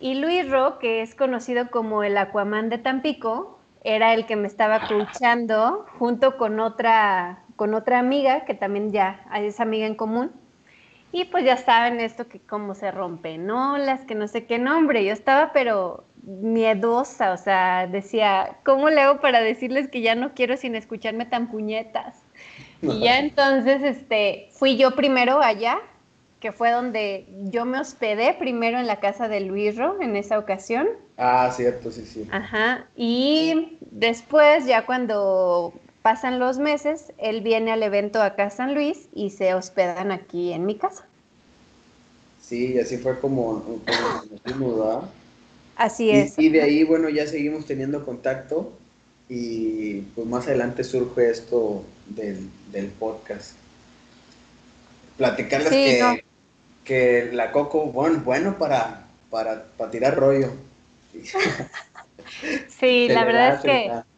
Y 0.00 0.14
Luis 0.14 0.50
Ro, 0.50 0.78
que 0.78 1.02
es 1.02 1.14
conocido 1.14 1.70
como 1.70 2.02
el 2.04 2.16
Aquaman 2.16 2.70
de 2.70 2.78
Tampico, 2.78 3.58
era 3.84 4.14
el 4.14 4.24
que 4.24 4.36
me 4.36 4.48
estaba 4.48 4.80
coachando 4.88 5.84
junto 5.98 6.38
con 6.38 6.58
otra, 6.58 7.42
con 7.56 7.74
otra 7.74 7.98
amiga, 7.98 8.44
que 8.44 8.54
también 8.54 8.92
ya 8.92 9.24
es 9.34 9.60
amiga 9.60 9.86
en 9.86 9.94
común. 9.94 10.30
Y 11.12 11.24
pues 11.24 11.44
ya 11.44 11.56
saben 11.56 11.98
esto 12.00 12.28
que 12.28 12.40
cómo 12.40 12.74
se 12.74 12.90
rompen 12.90 13.50
olas, 13.50 14.00
que 14.04 14.14
no 14.14 14.28
sé 14.28 14.44
qué 14.44 14.58
nombre. 14.58 15.04
Yo 15.04 15.12
estaba 15.12 15.52
pero 15.52 16.04
miedosa, 16.22 17.32
o 17.32 17.36
sea, 17.36 17.86
decía, 17.86 18.56
¿cómo 18.64 18.90
le 18.90 19.00
hago 19.00 19.20
para 19.20 19.40
decirles 19.40 19.88
que 19.88 20.02
ya 20.02 20.14
no 20.14 20.34
quiero 20.34 20.56
sin 20.56 20.74
escucharme 20.74 21.24
tan 21.24 21.48
puñetas? 21.48 22.16
Y 22.82 23.00
ya 23.00 23.18
entonces, 23.18 23.82
este, 23.82 24.48
fui 24.52 24.76
yo 24.76 24.94
primero 24.94 25.40
allá, 25.40 25.78
que 26.40 26.52
fue 26.52 26.70
donde 26.70 27.26
yo 27.44 27.64
me 27.64 27.80
hospedé 27.80 28.34
primero 28.34 28.78
en 28.78 28.86
la 28.86 29.00
casa 29.00 29.28
de 29.28 29.40
Luisro 29.40 30.00
en 30.02 30.16
esa 30.16 30.38
ocasión. 30.38 30.86
Ah, 31.16 31.50
cierto, 31.50 31.90
sí, 31.90 32.04
sí. 32.04 32.28
Ajá. 32.30 32.86
Y 32.94 33.78
después, 33.80 34.66
ya 34.66 34.84
cuando 34.84 35.72
pasan 36.06 36.38
los 36.38 36.60
meses, 36.60 37.12
él 37.18 37.40
viene 37.40 37.72
al 37.72 37.82
evento 37.82 38.22
acá 38.22 38.44
a 38.44 38.50
San 38.50 38.74
Luis 38.74 39.08
y 39.12 39.30
se 39.30 39.54
hospedan 39.54 40.12
aquí 40.12 40.52
en 40.52 40.64
mi 40.64 40.76
casa. 40.76 41.04
Sí, 42.40 42.74
y 42.74 42.78
así 42.78 42.96
fue 42.96 43.18
como, 43.18 43.80
nos 44.60 44.76
¿verdad? 44.76 45.00
Así 45.74 46.12
es. 46.12 46.38
y 46.38 46.48
de 46.48 46.62
ahí, 46.62 46.84
bueno, 46.84 47.08
ya 47.08 47.26
seguimos 47.26 47.66
teniendo 47.66 48.06
contacto 48.06 48.72
y 49.28 50.02
pues 50.14 50.28
más 50.28 50.46
adelante 50.46 50.84
surge 50.84 51.28
esto 51.28 51.82
del, 52.06 52.50
del 52.70 52.86
podcast. 52.86 53.56
Platicarles 55.16 55.70
Sí, 55.70 55.84
que, 55.86 55.98
no. 56.00 56.16
que 56.84 57.30
la 57.32 57.50
Coco, 57.50 57.86
bueno, 57.86 58.22
bueno 58.24 58.56
para, 58.58 59.08
para, 59.28 59.64
para 59.76 59.90
tirar 59.90 60.14
rollo. 60.14 60.52
Sí, 62.68 63.08
la 63.10 63.24
verdad 63.24 63.48
da, 63.48 63.54
es 63.56 63.60
que. 63.62 64.15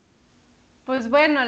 Pues 0.89 1.11
bueno, 1.11 1.43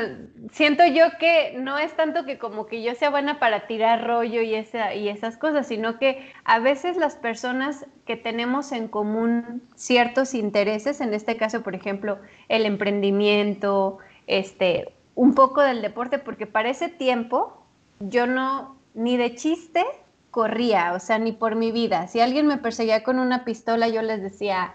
siento 0.53 0.85
yo 0.85 1.17
que 1.19 1.55
no 1.57 1.79
es 1.79 1.97
tanto 1.97 2.27
que 2.27 2.37
como 2.37 2.67
que 2.67 2.83
yo 2.83 2.95
sea 2.95 3.09
buena 3.09 3.39
para 3.39 3.67
tirar 3.67 4.07
rollo 4.07 4.43
y, 4.43 4.55
esa, 4.55 4.95
y 4.95 5.09
esas 5.09 5.39
cosas, 5.39 5.67
sino 5.67 5.99
que 5.99 6.31
a 6.45 6.59
veces 6.59 6.99
las 6.99 7.17
personas 7.17 7.87
que 8.05 8.19
tenemos 8.19 8.71
en 8.71 8.87
común 8.87 9.63
ciertos 9.77 10.35
intereses, 10.35 11.01
en 11.01 11.15
este 11.15 11.39
caso, 11.39 11.63
por 11.63 11.75
ejemplo, 11.75 12.19
el 12.51 12.67
emprendimiento, 12.67 13.97
este, 14.27 14.93
un 15.15 15.35
poco 15.35 15.63
del 15.63 15.81
deporte, 15.81 16.19
porque 16.19 16.47
para 16.47 16.69
ese 16.69 16.91
tiempo 16.91 17.65
yo 17.99 18.27
no, 18.27 18.77
ni 18.93 19.17
de 19.17 19.37
chiste, 19.37 19.87
corría, 20.31 20.93
o 20.93 21.01
sea, 21.01 21.19
ni 21.19 21.33
por 21.33 21.57
mi 21.57 21.73
vida. 21.73 22.09
Si 22.09 22.21
alguien 22.21 22.47
me 22.47 22.59
perseguía 22.59 23.03
con 23.03 23.19
una 23.19 23.47
pistola, 23.47 23.89
yo 23.89 24.03
les 24.03 24.21
decía, 24.21 24.75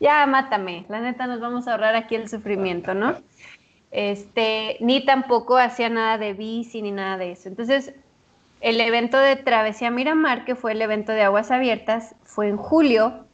ya 0.00 0.24
mátame, 0.24 0.86
la 0.88 1.02
neta 1.02 1.26
nos 1.26 1.38
vamos 1.38 1.68
a 1.68 1.72
ahorrar 1.72 1.96
aquí 1.96 2.14
el 2.14 2.30
sufrimiento, 2.30 2.94
¿no? 2.94 3.16
Este, 3.90 4.76
ni 4.80 5.04
tampoco 5.04 5.56
hacía 5.56 5.88
nada 5.88 6.18
de 6.18 6.34
bici 6.34 6.82
ni 6.82 6.92
nada 6.92 7.16
de 7.16 7.32
eso. 7.32 7.48
Entonces, 7.48 7.94
el 8.60 8.80
evento 8.80 9.18
de 9.18 9.36
Travesía 9.36 9.90
Miramar, 9.90 10.44
que 10.44 10.54
fue 10.54 10.72
el 10.72 10.82
evento 10.82 11.12
de 11.12 11.22
aguas 11.22 11.50
abiertas, 11.50 12.14
fue 12.24 12.48
en 12.48 12.56
julio. 12.56 13.24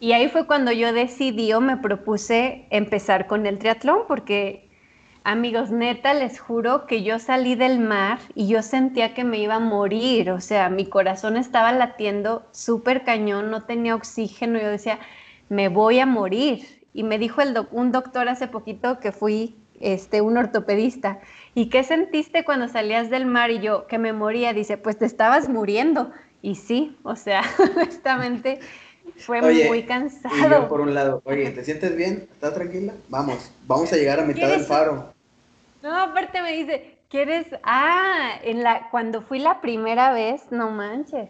Y 0.00 0.12
ahí 0.12 0.28
fue 0.28 0.46
cuando 0.46 0.72
yo 0.72 0.92
decidí 0.92 1.52
o 1.52 1.60
me 1.60 1.76
propuse 1.76 2.66
empezar 2.70 3.26
con 3.26 3.46
el 3.46 3.58
triatlón, 3.58 4.00
porque 4.08 4.68
amigos, 5.24 5.70
neta, 5.70 6.14
les 6.14 6.38
juro 6.38 6.86
que 6.86 7.02
yo 7.02 7.18
salí 7.18 7.54
del 7.56 7.78
mar 7.78 8.18
y 8.34 8.46
yo 8.46 8.62
sentía 8.62 9.14
que 9.14 9.24
me 9.24 9.38
iba 9.38 9.56
a 9.56 9.60
morir. 9.60 10.30
O 10.30 10.40
sea, 10.40 10.68
mi 10.70 10.86
corazón 10.86 11.36
estaba 11.36 11.72
latiendo 11.72 12.46
súper 12.52 13.04
cañón, 13.04 13.50
no 13.50 13.64
tenía 13.64 13.94
oxígeno. 13.94 14.58
Yo 14.60 14.68
decía, 14.68 14.98
me 15.48 15.68
voy 15.68 15.98
a 15.98 16.06
morir. 16.06 16.64
Y 16.96 17.02
me 17.02 17.18
dijo 17.18 17.42
el 17.42 17.52
doc- 17.52 17.68
un 17.72 17.92
doctor 17.92 18.26
hace 18.30 18.48
poquito 18.48 18.98
que 19.00 19.12
fui 19.12 19.54
este, 19.80 20.22
un 20.22 20.38
ortopedista. 20.38 21.20
¿Y 21.54 21.68
qué 21.68 21.84
sentiste 21.84 22.42
cuando 22.42 22.68
salías 22.68 23.10
del 23.10 23.26
mar? 23.26 23.50
Y 23.50 23.60
yo, 23.60 23.86
que 23.86 23.98
me 23.98 24.14
moría. 24.14 24.54
Dice, 24.54 24.78
pues 24.78 24.96
te 24.98 25.04
estabas 25.04 25.50
muriendo. 25.50 26.10
Y 26.40 26.54
sí, 26.54 26.96
o 27.02 27.14
sea, 27.14 27.42
honestamente 27.76 28.60
fue 29.18 29.42
Oye, 29.42 29.68
muy 29.68 29.78
Y 29.78 29.82
yo 29.82 29.86
cansado. 29.88 30.68
por 30.68 30.80
un 30.80 30.94
lado, 30.94 31.20
oye, 31.26 31.50
¿te 31.50 31.64
sientes 31.64 31.94
bien? 31.94 32.28
¿Estás 32.32 32.54
tranquila? 32.54 32.94
Vamos, 33.10 33.52
vamos 33.66 33.92
a 33.92 33.96
llegar 33.96 34.18
a 34.20 34.24
mitad 34.24 34.48
del 34.48 34.50
¿Quieres- 34.64 34.66
faro. 34.66 35.12
No, 35.82 35.94
aparte 36.00 36.40
me 36.40 36.52
dice, 36.52 36.96
¿quieres? 37.10 37.46
Ah, 37.62 38.40
en 38.42 38.62
la, 38.62 38.88
cuando 38.90 39.20
fui 39.20 39.38
la 39.38 39.60
primera 39.60 40.12
vez, 40.14 40.42
no 40.50 40.70
manches. 40.70 41.28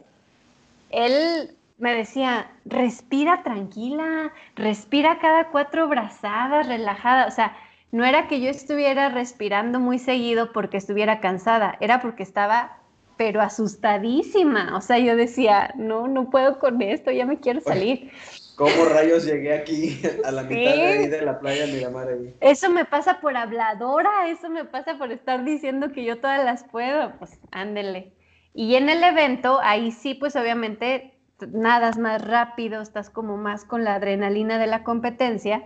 Él 0.90 1.56
me 1.78 1.94
decía, 1.94 2.50
respira 2.64 3.42
tranquila, 3.42 4.32
respira 4.54 5.18
cada 5.18 5.48
cuatro 5.50 5.88
brazadas, 5.88 6.66
relajada. 6.66 7.26
O 7.26 7.30
sea, 7.30 7.56
no 7.92 8.04
era 8.04 8.28
que 8.28 8.40
yo 8.40 8.48
estuviera 8.50 9.08
respirando 9.10 9.78
muy 9.80 9.98
seguido 9.98 10.52
porque 10.52 10.76
estuviera 10.78 11.20
cansada, 11.20 11.76
era 11.80 12.00
porque 12.00 12.22
estaba, 12.22 12.78
pero 13.16 13.40
asustadísima. 13.42 14.76
O 14.76 14.80
sea, 14.80 14.98
yo 14.98 15.16
decía, 15.16 15.72
no, 15.76 16.08
no 16.08 16.30
puedo 16.30 16.58
con 16.58 16.80
esto, 16.82 17.10
ya 17.10 17.26
me 17.26 17.40
quiero 17.40 17.60
salir. 17.60 18.10
¿Cómo 18.56 18.86
rayos 18.86 19.24
llegué 19.26 19.54
aquí 19.54 20.00
a 20.24 20.30
la 20.30 20.42
mitad 20.44 20.72
Sí. 20.72 20.80
de 20.80 20.86
ahí 20.86 21.06
de 21.08 21.22
la 21.22 21.38
playa 21.38 21.66
Miramar 21.66 22.08
ahí? 22.08 22.34
Eso 22.40 22.70
me 22.70 22.86
pasa 22.86 23.20
por 23.20 23.36
habladora, 23.36 24.28
eso 24.28 24.48
me 24.48 24.64
pasa 24.64 24.96
por 24.96 25.12
estar 25.12 25.44
diciendo 25.44 25.92
que 25.92 26.04
yo 26.04 26.20
todas 26.20 26.42
las 26.42 26.64
puedo, 26.64 27.18
pues 27.18 27.38
ándele. 27.50 28.14
Y 28.54 28.76
en 28.76 28.88
el 28.88 29.04
evento, 29.04 29.60
ahí 29.62 29.90
sí, 29.92 30.14
pues 30.14 30.34
obviamente 30.36 31.15
nadas 31.52 31.98
más 31.98 32.24
rápido, 32.24 32.80
estás 32.80 33.10
como 33.10 33.36
más 33.36 33.64
con 33.64 33.84
la 33.84 33.94
adrenalina 33.94 34.58
de 34.58 34.66
la 34.66 34.82
competencia, 34.82 35.64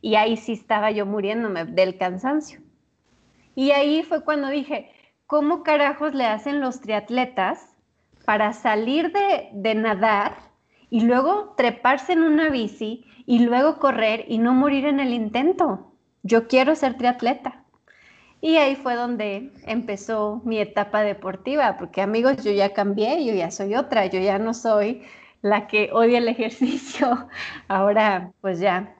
y 0.00 0.14
ahí 0.14 0.36
sí 0.36 0.52
estaba 0.52 0.90
yo 0.90 1.06
muriéndome 1.06 1.64
del 1.64 1.98
cansancio. 1.98 2.60
Y 3.54 3.72
ahí 3.72 4.02
fue 4.02 4.24
cuando 4.24 4.48
dije, 4.48 4.90
¿cómo 5.26 5.62
carajos 5.62 6.14
le 6.14 6.26
hacen 6.26 6.60
los 6.60 6.80
triatletas 6.80 7.76
para 8.24 8.52
salir 8.52 9.12
de, 9.12 9.50
de 9.52 9.74
nadar 9.74 10.36
y 10.88 11.02
luego 11.02 11.54
treparse 11.56 12.12
en 12.12 12.22
una 12.22 12.48
bici 12.48 13.04
y 13.26 13.40
luego 13.40 13.78
correr 13.78 14.24
y 14.28 14.38
no 14.38 14.54
morir 14.54 14.86
en 14.86 15.00
el 15.00 15.12
intento? 15.12 15.92
Yo 16.22 16.48
quiero 16.48 16.74
ser 16.74 16.96
triatleta. 16.96 17.59
Y 18.42 18.56
ahí 18.56 18.74
fue 18.76 18.94
donde 18.94 19.52
empezó 19.66 20.40
mi 20.44 20.58
etapa 20.58 21.02
deportiva, 21.02 21.76
porque 21.78 22.00
amigos, 22.00 22.42
yo 22.42 22.52
ya 22.52 22.72
cambié, 22.72 23.24
yo 23.24 23.34
ya 23.34 23.50
soy 23.50 23.74
otra, 23.74 24.06
yo 24.06 24.18
ya 24.20 24.38
no 24.38 24.54
soy 24.54 25.02
la 25.42 25.66
que 25.66 25.90
odia 25.92 26.18
el 26.18 26.28
ejercicio. 26.28 27.28
Ahora, 27.68 28.32
pues 28.40 28.58
ya, 28.58 28.94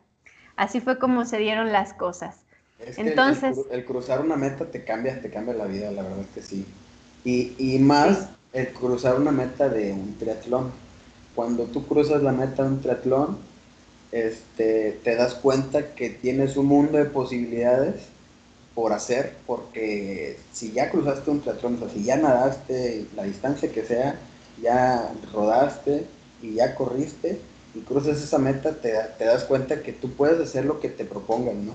así 0.57 0.81
fue 0.81 0.99
como 0.99 1.25
se 1.25 1.39
dieron 1.39 1.73
las 1.73 1.95
cosas. 1.95 2.37
Es 2.79 2.97
que 2.97 3.03
el- 3.03 3.09
Entonces- 3.09 3.59
el 3.71 3.85
cruzar 3.85 4.21
una 4.21 4.37
meta 4.37 4.67
te 4.67 4.85
cambia, 4.85 5.21
te 5.21 5.31
cambia 5.31 5.55
la 5.55 5.65
vida, 5.67 5.91
la 5.91 6.03
verdad 6.03 6.21
es 6.21 6.27
que 6.35 6.43
sí. 6.43 6.67
Y, 7.25 7.53
y 7.59 7.79
más 7.79 8.29
el 8.53 8.69
cruzar 8.73 9.17
una 9.19 9.31
meta 9.33 9.69
de 9.69 9.93
un 9.93 10.17
triatlón. 10.19 10.71
Cuando 11.35 11.65
tú 11.65 11.87
cruzas 11.87 12.23
la 12.23 12.33
meta 12.33 12.63
de 12.65 12.69
un 12.71 12.81
triatlón, 12.81 13.39
este, 14.13 14.99
te 15.05 15.15
das 15.15 15.35
cuenta 15.35 15.95
que 15.95 16.11
tienes 16.11 16.57
un 16.57 16.67
mundo 16.67 16.99
de 16.99 17.05
posibilidades 17.05 18.09
por 18.81 18.95
hacer, 18.95 19.37
porque 19.47 20.39
si 20.53 20.73
ya 20.73 20.91
cruzaste 20.91 21.31
un 21.31 21.43
triatlón, 21.43 21.75
o 21.75 21.79
sea, 21.81 21.89
si 21.91 22.03
ya 22.03 22.17
nadaste 22.17 23.05
la 23.15 23.25
distancia 23.25 23.71
que 23.71 23.85
sea, 23.85 24.19
ya 24.63 25.13
rodaste 25.35 26.07
y 26.41 26.55
ya 26.55 26.75
corriste 26.75 27.39
y 27.75 27.81
cruzas 27.81 28.23
esa 28.23 28.39
meta, 28.39 28.73
te, 28.73 28.95
te 29.19 29.27
das 29.27 29.45
cuenta 29.45 29.83
que 29.83 29.93
tú 29.93 30.11
puedes 30.13 30.41
hacer 30.41 30.65
lo 30.65 30.81
que 30.81 30.89
te 30.89 31.05
propongan, 31.05 31.67
¿no? 31.67 31.75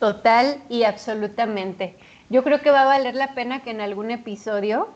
Total 0.00 0.60
y 0.68 0.82
absolutamente. 0.82 1.94
Yo 2.30 2.42
creo 2.42 2.60
que 2.62 2.72
va 2.72 2.82
a 2.82 2.86
valer 2.86 3.14
la 3.14 3.34
pena 3.34 3.62
que 3.62 3.70
en 3.70 3.80
algún 3.80 4.10
episodio 4.10 4.88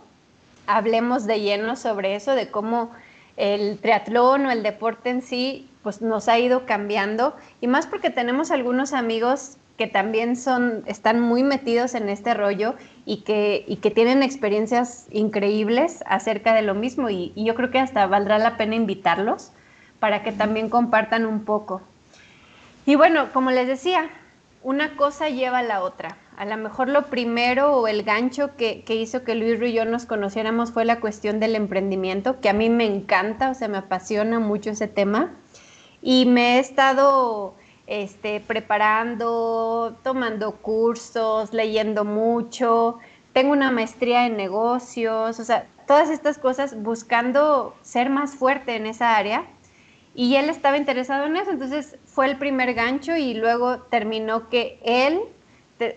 hablemos 0.66 1.24
de 1.24 1.38
lleno 1.38 1.76
sobre 1.76 2.16
eso, 2.16 2.34
de 2.34 2.50
cómo 2.50 2.90
el 3.36 3.78
triatlón 3.78 4.46
o 4.46 4.50
el 4.50 4.64
deporte 4.64 5.10
en 5.10 5.22
sí 5.22 5.70
pues 5.84 6.02
nos 6.02 6.26
ha 6.26 6.36
ido 6.40 6.66
cambiando 6.66 7.36
y 7.60 7.68
más 7.68 7.86
porque 7.86 8.10
tenemos 8.10 8.50
algunos 8.50 8.92
amigos 8.92 9.57
que 9.78 9.86
también 9.86 10.36
son, 10.36 10.82
están 10.86 11.20
muy 11.20 11.44
metidos 11.44 11.94
en 11.94 12.08
este 12.08 12.34
rollo 12.34 12.74
y 13.06 13.18
que, 13.18 13.64
y 13.68 13.76
que 13.76 13.92
tienen 13.92 14.24
experiencias 14.24 15.06
increíbles 15.12 16.02
acerca 16.04 16.52
de 16.52 16.62
lo 16.62 16.74
mismo 16.74 17.08
y, 17.08 17.32
yo 17.36 17.54
creo 17.54 17.70
que 17.70 17.78
hasta 17.78 18.06
valdrá 18.08 18.38
la 18.38 18.56
pena 18.56 18.74
invitarlos 18.74 19.52
para 20.00 20.24
que 20.24 20.32
también 20.32 20.68
compartan 20.68 21.24
un 21.26 21.44
poco. 21.44 21.80
Y 22.86 22.96
bueno, 22.96 23.32
como 23.32 23.52
les 23.52 23.68
decía, 23.68 24.10
una 24.64 24.96
cosa 24.96 25.28
lleva 25.28 25.58
a 25.58 25.62
la 25.62 25.82
otra. 25.82 26.16
A 26.36 26.44
lo 26.44 26.56
mejor 26.56 26.88
lo 26.88 27.06
primero 27.06 27.76
o 27.76 27.86
el 27.86 28.02
gancho 28.02 28.56
que, 28.56 28.82
que 28.82 28.96
hizo 28.96 29.22
que 29.22 29.36
Luis 29.36 29.62
y 29.62 29.72
yo 29.72 29.84
nos 29.84 30.06
conociéramos 30.06 30.72
fue 30.72 30.84
la 30.84 30.98
cuestión 30.98 31.38
del 31.38 31.54
emprendimiento, 31.54 32.40
que 32.40 32.48
a 32.48 32.52
mí 32.52 32.68
me 32.68 32.84
encanta, 32.84 33.50
o 33.50 33.54
sea, 33.54 33.68
me 33.68 33.78
apasiona 33.78 34.40
mucho 34.40 34.70
ese 34.70 34.88
tema. 34.88 35.34
Y 36.02 36.26
me 36.26 36.56
he 36.56 36.58
estado 36.60 37.54
este, 37.88 38.40
preparando, 38.40 39.96
tomando 40.04 40.52
cursos, 40.56 41.54
leyendo 41.54 42.04
mucho. 42.04 42.98
Tengo 43.32 43.52
una 43.52 43.70
maestría 43.70 44.26
en 44.26 44.36
negocios, 44.36 45.40
o 45.40 45.44
sea, 45.44 45.66
todas 45.86 46.10
estas 46.10 46.38
cosas 46.38 46.80
buscando 46.82 47.74
ser 47.82 48.10
más 48.10 48.34
fuerte 48.34 48.76
en 48.76 48.86
esa 48.86 49.16
área. 49.16 49.46
Y 50.14 50.36
él 50.36 50.50
estaba 50.50 50.76
interesado 50.76 51.26
en 51.26 51.36
eso, 51.36 51.50
entonces 51.50 51.96
fue 52.04 52.26
el 52.26 52.36
primer 52.36 52.74
gancho 52.74 53.16
y 53.16 53.34
luego 53.34 53.78
terminó 53.78 54.50
que 54.50 54.78
él 54.84 55.20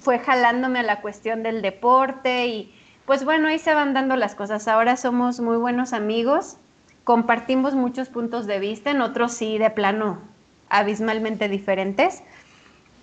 fue 0.00 0.18
jalándome 0.18 0.80
a 0.80 0.82
la 0.82 1.00
cuestión 1.00 1.42
del 1.42 1.62
deporte 1.62 2.46
y 2.46 2.74
pues 3.06 3.24
bueno, 3.24 3.48
ahí 3.48 3.58
se 3.58 3.72
van 3.72 3.94
dando 3.94 4.16
las 4.16 4.34
cosas. 4.34 4.68
Ahora 4.68 4.96
somos 4.96 5.40
muy 5.40 5.56
buenos 5.56 5.94
amigos, 5.94 6.58
compartimos 7.04 7.74
muchos 7.74 8.10
puntos 8.10 8.46
de 8.46 8.58
vista, 8.58 8.90
en 8.90 9.00
otros 9.00 9.32
sí 9.32 9.56
de 9.56 9.70
plano 9.70 10.29
abismalmente 10.70 11.48
diferentes, 11.48 12.22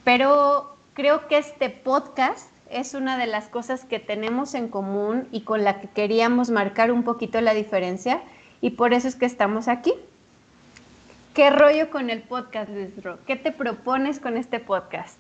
pero 0.04 0.76
creo 0.94 1.28
que 1.28 1.38
este 1.38 1.70
podcast 1.70 2.50
es 2.70 2.94
una 2.94 3.18
de 3.18 3.28
las 3.28 3.50
cosas 3.50 3.86
que 3.86 4.00
tenemos 4.00 4.54
en 4.54 4.68
común 4.68 5.28
y 5.32 5.42
con 5.42 5.64
la 5.64 5.80
que 5.80 5.88
queríamos 5.90 6.50
marcar 6.50 6.92
un 6.92 7.04
poquito 7.04 7.40
la 7.42 7.54
diferencia 7.54 8.22
y 8.62 8.72
por 8.72 8.94
eso 8.94 9.08
es 9.08 9.16
que 9.16 9.26
estamos 9.26 9.68
aquí. 9.68 9.94
¿Qué 11.34 11.52
rollo 11.52 11.92
con 11.92 12.10
el 12.10 12.24
podcast, 12.24 12.70
Luis 12.70 13.04
Ro? 13.04 13.20
¿Qué 13.28 13.36
te 13.36 13.52
propones 13.52 14.20
con 14.20 14.38
este 14.38 14.60
podcast? 14.60 15.20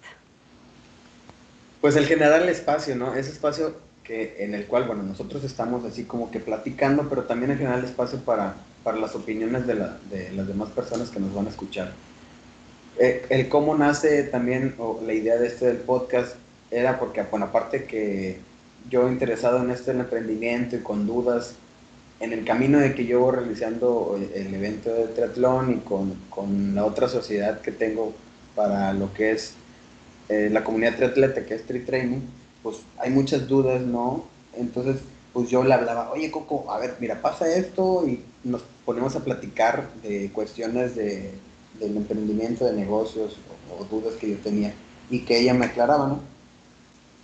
Pues 1.79 1.95
el 1.95 2.07
generar 2.07 2.41
el 2.41 2.49
espacio, 2.49 2.95
¿no? 2.95 3.13
Ese 3.13 3.29
espacio 3.29 3.77
que, 4.03 4.37
en 4.39 4.55
el 4.55 4.65
cual, 4.65 4.85
bueno, 4.85 5.03
nosotros 5.03 5.43
estamos 5.43 5.85
así 5.85 6.05
como 6.05 6.31
que 6.31 6.39
platicando, 6.39 7.07
pero 7.07 7.25
también 7.25 7.51
el 7.51 7.57
generar 7.57 7.79
el 7.79 7.85
espacio 7.85 8.19
para, 8.21 8.55
para 8.83 8.97
las 8.97 9.13
opiniones 9.13 9.67
de, 9.67 9.75
la, 9.75 9.97
de 10.09 10.31
las 10.31 10.47
demás 10.47 10.69
personas 10.69 11.09
que 11.09 11.19
nos 11.19 11.35
van 11.35 11.45
a 11.45 11.49
escuchar. 11.49 11.93
Eh, 12.99 13.25
el 13.29 13.47
cómo 13.47 13.75
nace 13.75 14.23
también, 14.23 14.75
la 15.05 15.13
idea 15.13 15.37
de 15.37 15.47
este 15.47 15.67
del 15.67 15.77
podcast, 15.77 16.35
era 16.71 16.99
porque, 16.99 17.21
bueno, 17.23 17.45
aparte 17.45 17.85
que 17.85 18.39
yo 18.89 19.07
interesado 19.07 19.63
en 19.63 19.71
este 19.71 19.91
emprendimiento 19.91 20.75
y 20.75 20.79
con 20.79 21.05
dudas, 21.05 21.55
en 22.19 22.33
el 22.33 22.43
camino 22.43 22.79
de 22.79 22.95
que 22.95 23.05
yo 23.05 23.19
voy 23.19 23.35
realizando 23.35 24.19
el 24.33 24.53
evento 24.53 24.91
de 24.91 25.05
triatlón 25.05 25.73
y 25.73 25.77
con, 25.77 26.15
con 26.29 26.73
la 26.73 26.83
otra 26.85 27.07
sociedad 27.07 27.61
que 27.61 27.71
tengo 27.71 28.13
para 28.55 28.91
lo 28.93 29.13
que 29.13 29.31
es 29.31 29.53
eh, 30.29 30.49
la 30.51 30.63
comunidad 30.63 30.95
triatleta, 30.95 31.45
que 31.45 31.53
es 31.53 31.65
Tri 31.65 31.81
Training, 31.81 32.21
pues 32.63 32.77
hay 32.97 33.11
muchas 33.11 33.47
dudas, 33.47 33.81
¿no? 33.81 34.25
Entonces, 34.53 34.97
pues 35.31 35.49
yo 35.49 35.63
le 35.63 35.73
hablaba, 35.73 36.11
oye 36.11 36.31
Coco, 36.31 36.71
a 36.71 36.79
ver, 36.79 36.95
mira, 36.99 37.21
pasa 37.21 37.47
esto 37.47 38.07
y 38.07 38.23
nos 38.43 38.63
ponemos 38.83 39.15
a 39.15 39.23
platicar 39.23 39.87
de 40.01 40.31
cuestiones 40.33 40.95
de, 40.95 41.31
del 41.79 41.98
emprendimiento, 41.98 42.65
de 42.65 42.74
negocios 42.74 43.38
o, 43.69 43.84
dudas 43.86 44.15
que 44.15 44.29
yo 44.31 44.38
tenía 44.38 44.74
y 45.10 45.22
que 45.22 45.39
ella 45.39 45.53
me 45.53 45.65
aclaraba. 45.65 46.19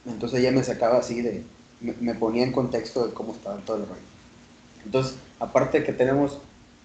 Entonces 0.05 0.39
ella 0.39 0.51
me 0.51 0.63
sacaba 0.63 0.99
así 0.99 1.21
de, 1.21 1.43
me, 1.79 2.15
ponía 2.15 2.43
en 2.43 2.51
contexto 2.51 3.07
de 3.07 3.13
cómo 3.13 3.33
estaba 3.33 3.57
todo 3.57 3.77
el 3.77 3.83
rollo. 3.83 4.01
Entonces, 4.85 5.15
aparte 5.39 5.79
de 5.79 5.85
que 5.85 5.93
tenemos 5.93 6.37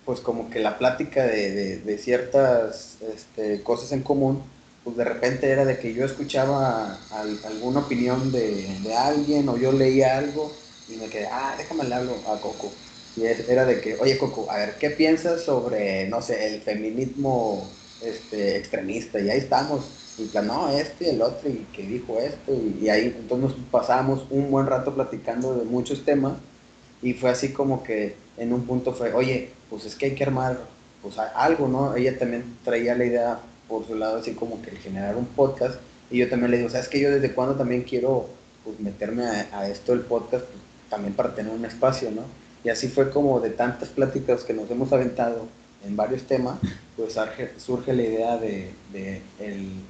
pues 0.04 0.20
como 0.20 0.48
que 0.48 0.58
la 0.58 0.78
plática 0.78 1.24
de, 1.24 1.80
de, 1.80 1.98
ciertas 1.98 2.96
este, 3.14 3.62
cosas 3.62 3.92
en 3.92 4.02
común, 4.02 4.42
pues 4.82 4.96
de 4.96 5.04
repente 5.04 5.50
era 5.50 5.66
de 5.66 5.78
que 5.78 5.92
yo 5.92 6.06
escuchaba 6.06 6.98
alguna 7.44 7.80
opinión 7.80 8.32
de, 8.32 8.78
de, 8.82 8.96
alguien 8.96 9.46
o 9.50 9.58
yo 9.58 9.70
leía 9.70 10.16
algo 10.16 10.50
y 10.88 10.96
me 10.96 11.08
quedé, 11.08 11.26
ah, 11.26 11.54
déjame 11.58 11.94
hablo 11.94 12.14
a 12.26 12.40
Coco. 12.40 12.72
Y 13.18 13.26
era 13.26 13.64
de 13.64 13.80
que, 13.80 13.96
oye 13.96 14.16
Coco, 14.18 14.50
a 14.50 14.58
ver, 14.58 14.76
¿qué 14.78 14.90
piensas 14.90 15.42
sobre, 15.42 16.08
no 16.08 16.22
sé, 16.22 16.54
el 16.54 16.60
feminismo 16.60 17.68
este, 18.02 18.56
extremista? 18.56 19.18
Y 19.20 19.30
ahí 19.30 19.38
estamos. 19.38 19.86
Y 20.18 20.26
plan, 20.26 20.50
este 20.74 21.06
y 21.06 21.08
el 21.10 21.22
otro, 21.22 21.48
y 21.48 21.66
que 21.72 21.82
dijo 21.82 22.18
esto. 22.18 22.52
Y, 22.52 22.84
y 22.84 22.88
ahí 22.88 23.14
entonces 23.16 23.50
nos 23.50 23.66
pasábamos 23.70 24.26
un 24.30 24.50
buen 24.50 24.66
rato 24.66 24.94
platicando 24.94 25.54
de 25.54 25.64
muchos 25.64 26.04
temas 26.04 26.34
y 27.02 27.14
fue 27.14 27.30
así 27.30 27.52
como 27.52 27.82
que 27.82 28.16
en 28.36 28.52
un 28.52 28.66
punto 28.66 28.92
fue, 28.92 29.12
oye, 29.12 29.50
pues 29.70 29.84
es 29.84 29.94
que 29.94 30.06
hay 30.06 30.14
que 30.14 30.24
armar 30.24 30.58
pues 31.02 31.16
algo, 31.18 31.68
¿no? 31.68 31.94
Ella 31.94 32.18
también 32.18 32.58
traía 32.64 32.94
la 32.94 33.04
idea 33.04 33.40
por 33.68 33.86
su 33.86 33.94
lado 33.94 34.18
así 34.18 34.32
como 34.32 34.60
que 34.62 34.72
generar 34.72 35.16
un 35.16 35.26
podcast 35.26 35.78
y 36.10 36.18
yo 36.18 36.28
también 36.28 36.50
le 36.50 36.56
digo, 36.58 36.70
¿sabes 36.70 36.88
que 36.88 37.00
yo 37.00 37.10
desde 37.10 37.32
cuando 37.32 37.54
también 37.54 37.82
quiero 37.82 38.28
pues 38.64 38.80
meterme 38.80 39.24
a, 39.24 39.68
esto 39.68 39.92
del 39.92 40.02
podcast 40.02 40.44
pues, 40.44 40.62
también 40.90 41.14
para 41.14 41.34
tener 41.34 41.52
un 41.52 41.64
espacio, 41.64 42.10
¿no? 42.10 42.22
Y 42.64 42.70
así 42.70 42.88
fue 42.88 43.10
como 43.10 43.40
de 43.40 43.50
tantas 43.50 43.88
pláticas 43.88 44.44
que 44.44 44.52
nos 44.52 44.70
hemos 44.70 44.92
aventado 44.92 45.46
en 45.84 45.96
varios 45.96 46.22
temas, 46.24 46.58
pues 46.96 47.16
surge, 47.58 47.92
la 47.92 48.02
idea 48.02 48.36
de, 48.36 48.72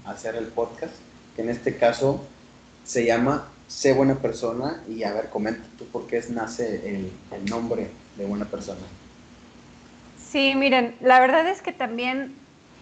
hacer 0.04 0.37
el 0.37 0.46
podcast, 0.46 0.92
que 1.35 1.42
en 1.42 1.50
este 1.50 1.76
caso 1.76 2.24
se 2.85 3.04
llama 3.07 3.48
sé 3.66 3.92
buena 3.92 4.14
persona 4.14 4.83
y 4.88 5.02
a 5.02 5.12
ver, 5.12 5.28
comenta 5.28 5.62
tú 5.78 5.85
por 5.87 6.07
qué 6.07 6.22
nace 6.31 6.88
el, 6.88 7.12
el, 7.33 7.44
nombre 7.44 7.88
de 8.16 8.24
buena 8.24 8.46
persona. 8.46 8.81
Sí, 10.18 10.54
miren, 10.54 10.94
la 11.00 11.20
verdad 11.20 11.46
es 11.48 11.61
que 11.61 11.72
también, 11.72 12.35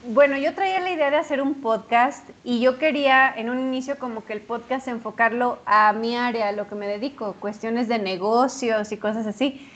bueno, 0.08 0.36
yo 0.38 0.54
traía 0.54 0.78
la 0.80 0.92
idea 0.92 1.10
de 1.10 1.16
hacer 1.16 1.42
un 1.42 1.54
podcast 1.54 2.28
y 2.44 2.60
yo 2.60 2.78
quería 2.78 3.32
en 3.36 3.50
un 3.50 3.58
inicio 3.58 3.98
como 3.98 4.24
que 4.24 4.32
el 4.32 4.40
podcast 4.40 4.86
enfocarlo 4.86 5.58
a 5.66 5.92
mi 5.92 6.16
área, 6.16 6.48
a 6.48 6.52
lo 6.52 6.68
que 6.68 6.76
me 6.76 6.86
dedico, 6.86 7.34
cuestiones 7.40 7.88
de 7.88 7.98
negocios 7.98 8.92
y 8.92 8.96
cosas 8.96 9.26
así. 9.26 9.68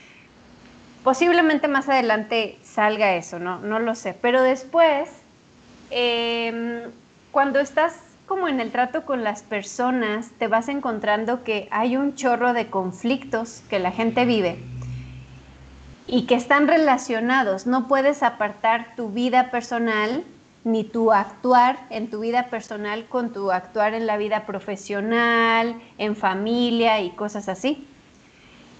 Posiblemente 1.03 1.67
más 1.67 1.89
adelante 1.89 2.59
salga 2.63 3.15
eso, 3.15 3.39
no, 3.39 3.59
no 3.59 3.79
lo 3.79 3.95
sé, 3.95 4.13
pero 4.13 4.43
después, 4.43 5.09
eh, 5.89 6.87
cuando 7.31 7.59
estás 7.59 7.95
como 8.27 8.47
en 8.47 8.61
el 8.61 8.71
trato 8.71 9.03
con 9.05 9.23
las 9.25 9.43
personas, 9.43 10.29
te 10.37 10.47
vas 10.47 10.69
encontrando 10.69 11.43
que 11.43 11.67
hay 11.69 11.97
un 11.97 12.15
chorro 12.15 12.53
de 12.53 12.69
conflictos 12.69 13.61
que 13.69 13.77
la 13.77 13.91
gente 13.91 14.23
vive 14.25 14.57
y 16.07 16.27
que 16.27 16.35
están 16.35 16.67
relacionados. 16.67 17.67
No 17.67 17.89
puedes 17.89 18.23
apartar 18.23 18.95
tu 18.95 19.09
vida 19.09 19.51
personal 19.51 20.23
ni 20.63 20.83
tu 20.83 21.11
actuar 21.11 21.79
en 21.89 22.09
tu 22.09 22.19
vida 22.21 22.49
personal 22.49 23.05
con 23.09 23.33
tu 23.33 23.51
actuar 23.51 23.93
en 23.95 24.05
la 24.05 24.15
vida 24.17 24.45
profesional, 24.45 25.81
en 25.97 26.15
familia 26.15 27.01
y 27.01 27.09
cosas 27.11 27.49
así. 27.49 27.85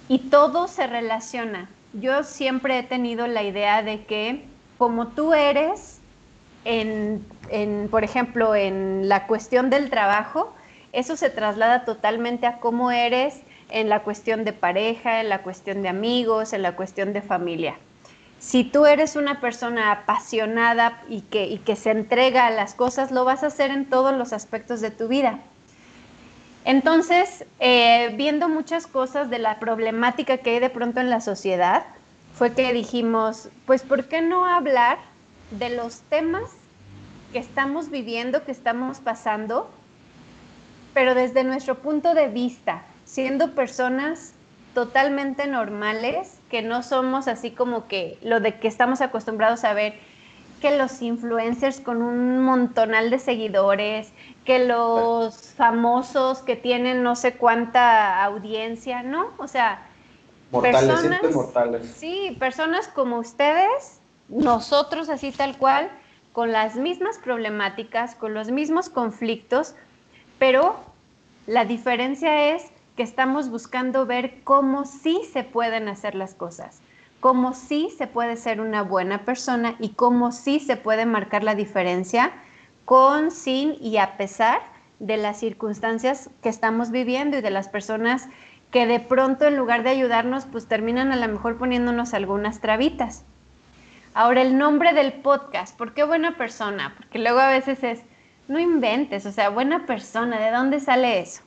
Y 0.08 0.30
todo 0.30 0.70
se 0.70 0.88
relaciona. 0.88 1.70
Yo 1.94 2.24
siempre 2.24 2.80
he 2.80 2.84
tenido 2.84 3.28
la 3.28 3.44
idea 3.44 3.84
de 3.84 4.06
que 4.06 4.46
como 4.78 5.10
tú 5.10 5.34
eres, 5.34 6.00
en, 6.66 7.26
por 7.92 8.04
ejemplo, 8.04 8.56
en 8.56 9.10
la 9.10 9.28
cuestión 9.28 9.70
del 9.70 9.90
trabajo, 9.90 10.54
eso 10.94 11.16
se 11.16 11.30
traslada 11.30 11.86
totalmente 11.86 12.48
a 12.48 12.60
cómo 12.60 12.92
eres 12.92 13.42
en 13.70 13.90
la 13.90 14.04
cuestión 14.04 14.44
de 14.44 14.54
pareja, 14.54 15.22
en 15.22 15.30
la 15.30 15.44
cuestión 15.44 15.82
de 15.82 15.90
amigos, 15.90 16.54
en 16.54 16.62
la 16.62 16.76
cuestión 16.76 17.14
de 17.14 17.22
familia. 17.22 17.76
Si 18.40 18.64
tú 18.64 18.86
eres 18.86 19.16
una 19.16 19.40
persona 19.40 19.92
apasionada 19.92 21.04
y 21.08 21.22
que, 21.22 21.46
y 21.46 21.60
que 21.60 21.76
se 21.76 21.92
entrega 21.92 22.48
a 22.48 22.52
las 22.52 22.74
cosas, 22.74 23.12
lo 23.12 23.24
vas 23.24 23.44
a 23.44 23.48
hacer 23.48 23.70
en 23.70 23.86
todos 23.86 24.16
los 24.18 24.34
aspectos 24.34 24.82
de 24.82 24.92
tu 24.92 25.08
vida. 25.08 25.40
Entonces, 26.66 27.46
eh, 27.60 28.14
viendo 28.16 28.48
muchas 28.48 28.86
cosas 28.86 29.30
de 29.30 29.40
la 29.40 29.60
problemática 29.60 30.38
que 30.38 30.52
hay 30.52 30.60
de 30.60 30.70
pronto 30.70 31.00
en 31.00 31.10
la 31.10 31.22
sociedad, 31.22 31.86
fue 32.36 32.54
que 32.54 32.72
dijimos, 32.74 33.50
pues, 33.66 33.82
¿por 33.84 34.06
qué 34.06 34.22
no 34.22 34.46
hablar 34.46 35.00
de 35.52 35.70
los 35.70 36.02
temas 36.02 36.44
que 37.32 37.40
estamos 37.40 37.90
viviendo, 37.90 38.44
que 38.44 38.52
estamos 38.52 39.00
pasando, 39.00 39.70
pero 40.94 41.16
desde 41.16 41.44
nuestro 41.44 41.76
punto 41.76 42.14
de 42.14 42.28
vista, 42.28 42.84
siendo 43.06 43.56
personas 43.56 44.34
totalmente 44.74 45.48
normales, 45.48 46.40
que 46.50 46.62
no 46.62 46.84
somos 46.84 47.28
así 47.28 47.52
como 47.52 47.88
que 47.88 48.18
lo 48.22 48.40
de 48.40 48.60
que 48.60 48.68
estamos 48.68 49.02
acostumbrados 49.02 49.64
a 49.64 49.74
ver, 49.74 50.00
que 50.62 50.78
los 50.78 51.02
influencers 51.02 51.82
con 51.82 52.02
un 52.02 52.40
montonal 52.40 53.10
de 53.10 53.20
seguidores, 53.20 54.14
que 54.46 54.60
los 54.60 55.36
famosos 55.58 56.40
que 56.40 56.56
tienen 56.56 57.04
no 57.04 57.16
sé 57.16 57.34
cuánta 57.34 58.24
audiencia, 58.24 59.04
¿no? 59.04 59.32
O 59.38 59.48
sea, 59.48 59.88
mortales, 60.52 60.80
personas, 60.80 61.36
mortales. 61.36 61.88
Sí, 61.98 62.38
personas 62.40 62.88
como 62.88 63.18
ustedes 63.18 64.00
nosotros 64.32 65.10
así 65.10 65.32
tal 65.32 65.58
cual, 65.58 65.90
con 66.32 66.52
las 66.52 66.76
mismas 66.76 67.18
problemáticas, 67.18 68.16
con 68.16 68.34
los 68.34 68.50
mismos 68.50 68.90
conflictos, 68.90 69.76
pero 70.40 70.80
la 71.48 71.66
diferencia 71.66 72.56
es 72.56 72.72
que 72.96 73.04
estamos 73.04 73.50
buscando 73.50 74.06
ver 74.06 74.42
cómo 74.44 74.86
sí 74.86 75.22
se 75.32 75.44
pueden 75.44 75.90
hacer 75.90 76.16
las 76.16 76.34
cosas, 76.34 76.82
cómo 77.22 77.54
sí 77.54 77.90
se 77.98 78.08
puede 78.08 78.36
ser 78.36 78.60
una 78.60 78.82
buena 78.82 79.24
persona 79.24 79.76
y 79.80 79.90
cómo 79.90 80.34
sí 80.34 80.60
se 80.60 80.76
puede 80.76 81.06
marcar 81.06 81.44
la 81.44 81.56
diferencia 81.56 82.34
con, 82.84 83.32
sin 83.32 83.78
y 83.80 83.98
a 83.98 84.18
pesar 84.18 84.60
de 85.00 85.18
las 85.18 85.40
circunstancias 85.40 86.30
que 86.44 86.50
estamos 86.50 86.92
viviendo 86.92 87.38
y 87.38 87.42
de 87.42 87.52
las 87.52 87.70
personas 87.70 88.28
que 88.72 88.88
de 88.88 89.00
pronto 89.00 89.46
en 89.46 89.56
lugar 89.56 89.84
de 89.84 89.92
ayudarnos, 89.92 90.46
pues 90.46 90.68
terminan 90.68 91.12
a 91.12 91.16
lo 91.16 91.28
mejor 91.28 91.58
poniéndonos 91.58 92.14
algunas 92.14 92.60
trabitas. 92.60 93.24
Ahora, 94.14 94.42
el 94.42 94.58
nombre 94.58 94.94
del 94.94 95.14
podcast, 95.14 95.78
¿por 95.78 95.94
qué 95.94 96.04
buena 96.04 96.38
persona? 96.38 96.94
Porque 96.98 97.20
luego 97.20 97.40
a 97.40 97.50
veces 97.50 97.84
es, 97.84 98.02
no 98.48 98.60
inventes, 98.60 99.26
o 99.26 99.32
sea, 99.32 99.50
buena 99.50 99.86
persona, 99.86 100.40
¿de 100.40 100.52
dónde 100.52 100.80
sale 100.80 101.20
eso? 101.20 101.44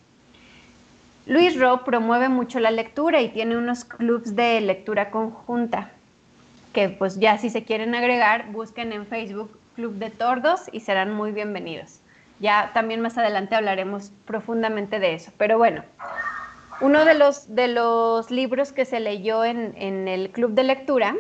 Luis 1.27 1.59
Ro 1.59 1.85
promueve 1.85 2.29
mucho 2.29 2.61
la 2.61 2.71
lectura 2.71 3.23
y 3.23 3.31
tiene 3.31 3.57
unos 3.57 3.87
clubs 3.87 4.37
de 4.37 4.61
lectura 4.61 5.11
conjunta, 5.11 5.91
que 6.75 6.91
pues 6.91 7.19
ya 7.19 7.39
si 7.39 7.49
se 7.49 7.65
quieren 7.65 7.95
agregar, 7.95 8.53
busquen 8.53 8.93
en 8.93 9.07
Facebook 9.07 9.59
Club 9.75 9.95
de 9.95 10.11
Tordos 10.11 10.69
y 10.71 10.81
serán 10.81 11.15
muy 11.15 11.33
bienvenidos. 11.33 12.01
Ya 12.41 12.73
también 12.75 13.01
más 13.01 13.17
adelante 13.17 13.55
hablaremos 13.55 14.13
profundamente 14.27 14.99
de 14.99 15.15
eso. 15.15 15.33
Pero 15.39 15.57
bueno, 15.57 15.83
uno 16.83 17.07
de 17.07 17.15
los, 17.15 17.55
de 17.55 17.69
los 17.69 18.31
libros 18.31 18.73
que 18.73 18.85
se 18.85 19.01
leyó 19.01 19.47
en, 19.47 19.73
en 19.79 20.09
el 20.09 20.29
club 20.31 20.53
de 20.53 20.65
lectura 20.65 21.17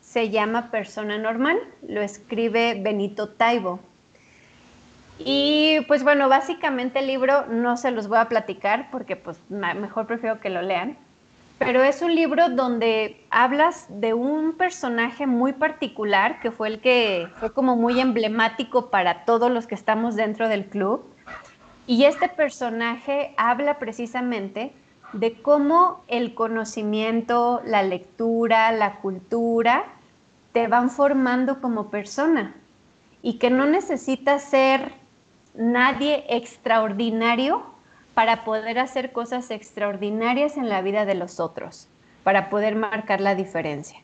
se 0.00 0.30
llama 0.30 0.72
Persona 0.72 1.16
Normal, 1.16 1.58
lo 1.86 2.02
escribe 2.02 2.80
Benito 2.82 3.28
Taibo. 3.28 3.78
Y 5.18 5.80
pues 5.86 6.02
bueno, 6.02 6.28
básicamente 6.28 6.98
el 6.98 7.06
libro 7.06 7.46
no 7.46 7.76
se 7.76 7.90
los 7.90 8.08
voy 8.08 8.18
a 8.18 8.28
platicar 8.28 8.88
porque 8.90 9.16
pues 9.16 9.38
mejor 9.48 10.06
prefiero 10.06 10.40
que 10.40 10.50
lo 10.50 10.60
lean, 10.60 10.96
pero 11.58 11.84
es 11.84 12.02
un 12.02 12.14
libro 12.14 12.48
donde 12.48 13.24
hablas 13.30 13.86
de 13.88 14.12
un 14.12 14.56
personaje 14.56 15.26
muy 15.26 15.52
particular 15.52 16.40
que 16.40 16.50
fue 16.50 16.68
el 16.68 16.80
que 16.80 17.28
fue 17.38 17.52
como 17.52 17.76
muy 17.76 18.00
emblemático 18.00 18.90
para 18.90 19.24
todos 19.24 19.50
los 19.50 19.66
que 19.66 19.76
estamos 19.76 20.16
dentro 20.16 20.48
del 20.48 20.66
club. 20.66 21.04
Y 21.86 22.04
este 22.04 22.28
personaje 22.28 23.34
habla 23.36 23.78
precisamente 23.78 24.72
de 25.12 25.40
cómo 25.40 26.02
el 26.08 26.34
conocimiento, 26.34 27.62
la 27.64 27.82
lectura, 27.84 28.72
la 28.72 28.96
cultura 28.96 29.84
te 30.52 30.66
van 30.66 30.90
formando 30.90 31.60
como 31.60 31.88
persona 31.88 32.54
y 33.22 33.38
que 33.38 33.50
no 33.50 33.64
necesitas 33.66 34.42
ser 34.42 35.03
nadie 35.54 36.24
extraordinario 36.28 37.64
para 38.14 38.44
poder 38.44 38.78
hacer 38.78 39.12
cosas 39.12 39.50
extraordinarias 39.50 40.56
en 40.56 40.68
la 40.68 40.82
vida 40.82 41.04
de 41.04 41.14
los 41.14 41.40
otros, 41.40 41.88
para 42.22 42.50
poder 42.50 42.76
marcar 42.76 43.20
la 43.20 43.34
diferencia. 43.34 43.98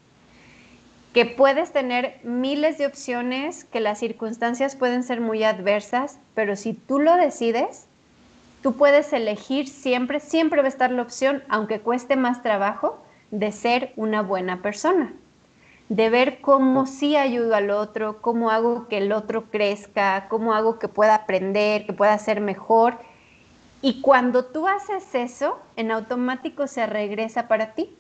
Que 1.13 1.27
puedes 1.27 1.73
tener 1.73 2.21
miles 2.23 2.79
de 2.79 2.87
opciones, 2.87 3.65
que 3.65 3.81
las 3.81 3.99
circunstancias 3.99 4.77
pueden 4.77 5.03
ser 5.03 5.21
muy 5.21 5.43
adversas, 5.43 6.19
pero 6.35 6.57
si 6.57 6.73
tú 6.73 7.01
lo 7.01 7.17
decides, 7.17 7.87
tú 8.63 8.77
puedes 8.77 9.13
elegir 9.13 9.69
siempre, 9.69 10.21
siempre 10.21 10.61
va 10.63 10.67
a 10.67 10.69
estar 10.69 10.93
la 10.93 11.03
opción, 11.03 11.43
aunque 11.49 11.81
cueste 11.81 12.17
más 12.17 12.43
trabajo, 12.43 13.05
de 13.31 13.53
ser 13.53 13.93
una 13.97 14.23
buena 14.23 14.63
persona 14.63 15.13
de 15.90 16.09
ver 16.09 16.40
cómo 16.40 16.87
sí 16.87 17.16
ayudo 17.16 17.57
al 17.57 17.70
otro, 17.70 18.22
cómo 18.22 18.50
hago 18.50 18.87
que 18.87 18.98
el 18.98 19.11
otro 19.11 19.50
crezca, 19.50 20.29
cómo 20.29 20.55
hago 20.55 20.79
que 20.79 20.87
pueda 20.87 21.16
aprender, 21.16 21.85
que 21.85 21.92
pueda 21.92 22.16
ser 22.16 22.40
mejor. 22.40 22.98
Y 23.83 24.00
cuando 24.00 24.44
tú 24.44 24.68
haces 24.68 25.12
eso, 25.16 25.59
en 25.74 25.90
automático 25.90 26.68
se 26.68 26.87
regresa 26.87 27.48
para 27.48 27.74
ti. 27.74 27.92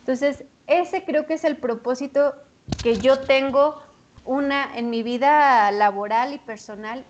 Entonces, 0.00 0.44
ese 0.66 1.04
creo 1.04 1.26
que 1.26 1.34
es 1.34 1.44
el 1.44 1.56
propósito 1.58 2.34
que 2.82 3.00
yo 3.00 3.20
tengo 3.20 3.80
una 4.24 4.76
en 4.76 4.90
mi 4.90 5.04
vida 5.04 5.70
laboral 5.70 6.34
y 6.34 6.38
personal 6.38 7.04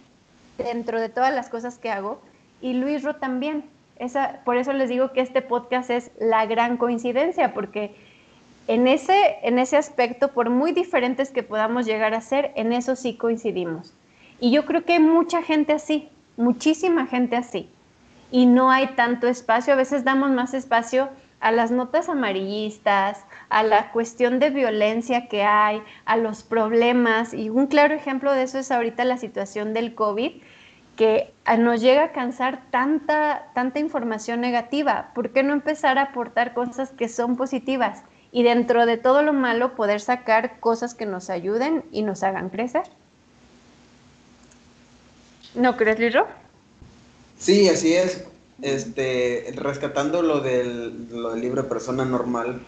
dentro 0.59 1.01
de 1.01 1.09
todas 1.09 1.35
las 1.35 1.49
cosas 1.49 1.79
que 1.79 1.91
hago 1.91 2.21
y 2.61 2.75
Luis 2.75 3.03
Ro 3.03 3.17
también. 3.17 3.65
Esa, 3.97 4.43
por 4.45 4.59
eso 4.59 4.75
les 4.75 4.91
digo 4.91 5.13
que 5.15 5.23
este 5.23 5.41
podcast 5.41 5.89
es 5.89 6.11
la 6.21 6.45
gran 6.45 6.77
coincidencia 6.77 7.55
porque 7.55 7.97
en 8.69 8.87
ese, 8.87 9.39
en 9.43 9.59
ese 9.59 9.79
aspecto, 9.79 10.29
por 10.29 10.51
muy 10.51 10.73
diferentes 10.73 11.31
que 11.31 11.43
podamos 11.43 11.87
llegar 11.87 12.13
a 12.13 12.21
ser, 12.21 12.53
en 12.55 12.75
eso 12.75 12.97
sí 12.97 13.17
coincidimos. 13.17 13.95
Y 14.41 14.53
yo 14.53 14.67
creo 14.67 14.85
que 14.85 14.93
hay 14.93 15.01
mucha 15.01 15.43
gente 15.43 15.73
así, 15.73 16.11
muchísima 16.37 17.07
gente 17.07 17.35
así. 17.35 17.71
Y 18.31 18.45
no 18.45 18.71
hay 18.71 18.89
tanto 18.89 19.27
espacio, 19.27 19.73
a 19.73 19.77
veces 19.77 20.05
damos 20.05 20.31
más 20.31 20.53
espacio 20.53 21.09
a 21.41 21.51
las 21.51 21.71
notas 21.71 22.11
amarillistas, 22.11 23.25
a 23.49 23.63
la 23.63 23.91
cuestión 23.91 24.39
de 24.39 24.51
violencia 24.51 25.29
que 25.29 25.45
hay, 25.45 25.83
a 26.05 26.19
los 26.19 26.43
problemas. 26.43 27.33
Y 27.33 27.49
un 27.49 27.69
claro 27.69 27.95
ejemplo 27.95 28.33
de 28.33 28.43
eso 28.43 28.59
es 28.59 28.71
ahorita 28.71 29.03
la 29.05 29.17
situación 29.17 29.73
del 29.73 29.95
COVID, 29.95 30.43
que 30.95 31.33
nos 31.59 31.81
llega 31.81 32.05
a 32.05 32.13
cansar 32.13 32.65
tanta, 32.71 33.47
tanta 33.55 33.79
información 33.79 34.43
negativa. 34.43 35.13
¿Por 35.15 35.31
qué 35.31 35.43
no 35.43 35.55
empezar 35.55 35.97
a 35.97 36.03
aportar 36.03 36.53
cosas 36.53 36.91
que 36.91 37.09
son 37.09 37.37
positivas? 37.37 38.03
Y 38.31 38.43
dentro 38.43 38.87
de 38.87 38.97
todo 38.97 39.23
lo 39.23 39.33
malo 39.33 39.75
poder 39.75 40.01
sacar 40.01 40.61
cosas 40.61 40.95
que 40.95 41.07
nos 41.07 41.31
ayuden 41.31 41.85
y 41.93 42.03
nos 42.03 42.23
hagan 42.23 42.51
crecer. 42.51 42.85
¿No 45.55 45.77
crees, 45.77 45.99
Liro? 45.99 46.27
Sí, 47.39 47.69
así 47.69 47.95
es. 47.95 48.25
Este, 48.61 49.53
rescatando 49.55 50.23
lo 50.23 50.41
del, 50.41 51.09
lo 51.11 51.31
del 51.31 51.41
libro 51.41 51.69
Persona 51.69 52.05
Normal, 52.05 52.61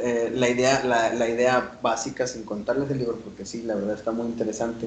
eh, 0.00 0.30
la, 0.32 0.48
idea, 0.48 0.84
la, 0.84 1.28
idea 1.28 1.78
básica, 1.82 2.26
sin 2.26 2.44
contarles 2.44 2.90
el 2.90 2.98
libro, 2.98 3.16
porque 3.16 3.44
sí, 3.44 3.62
la 3.62 3.74
verdad 3.74 3.96
está 3.96 4.10
muy 4.10 4.26
interesante, 4.26 4.86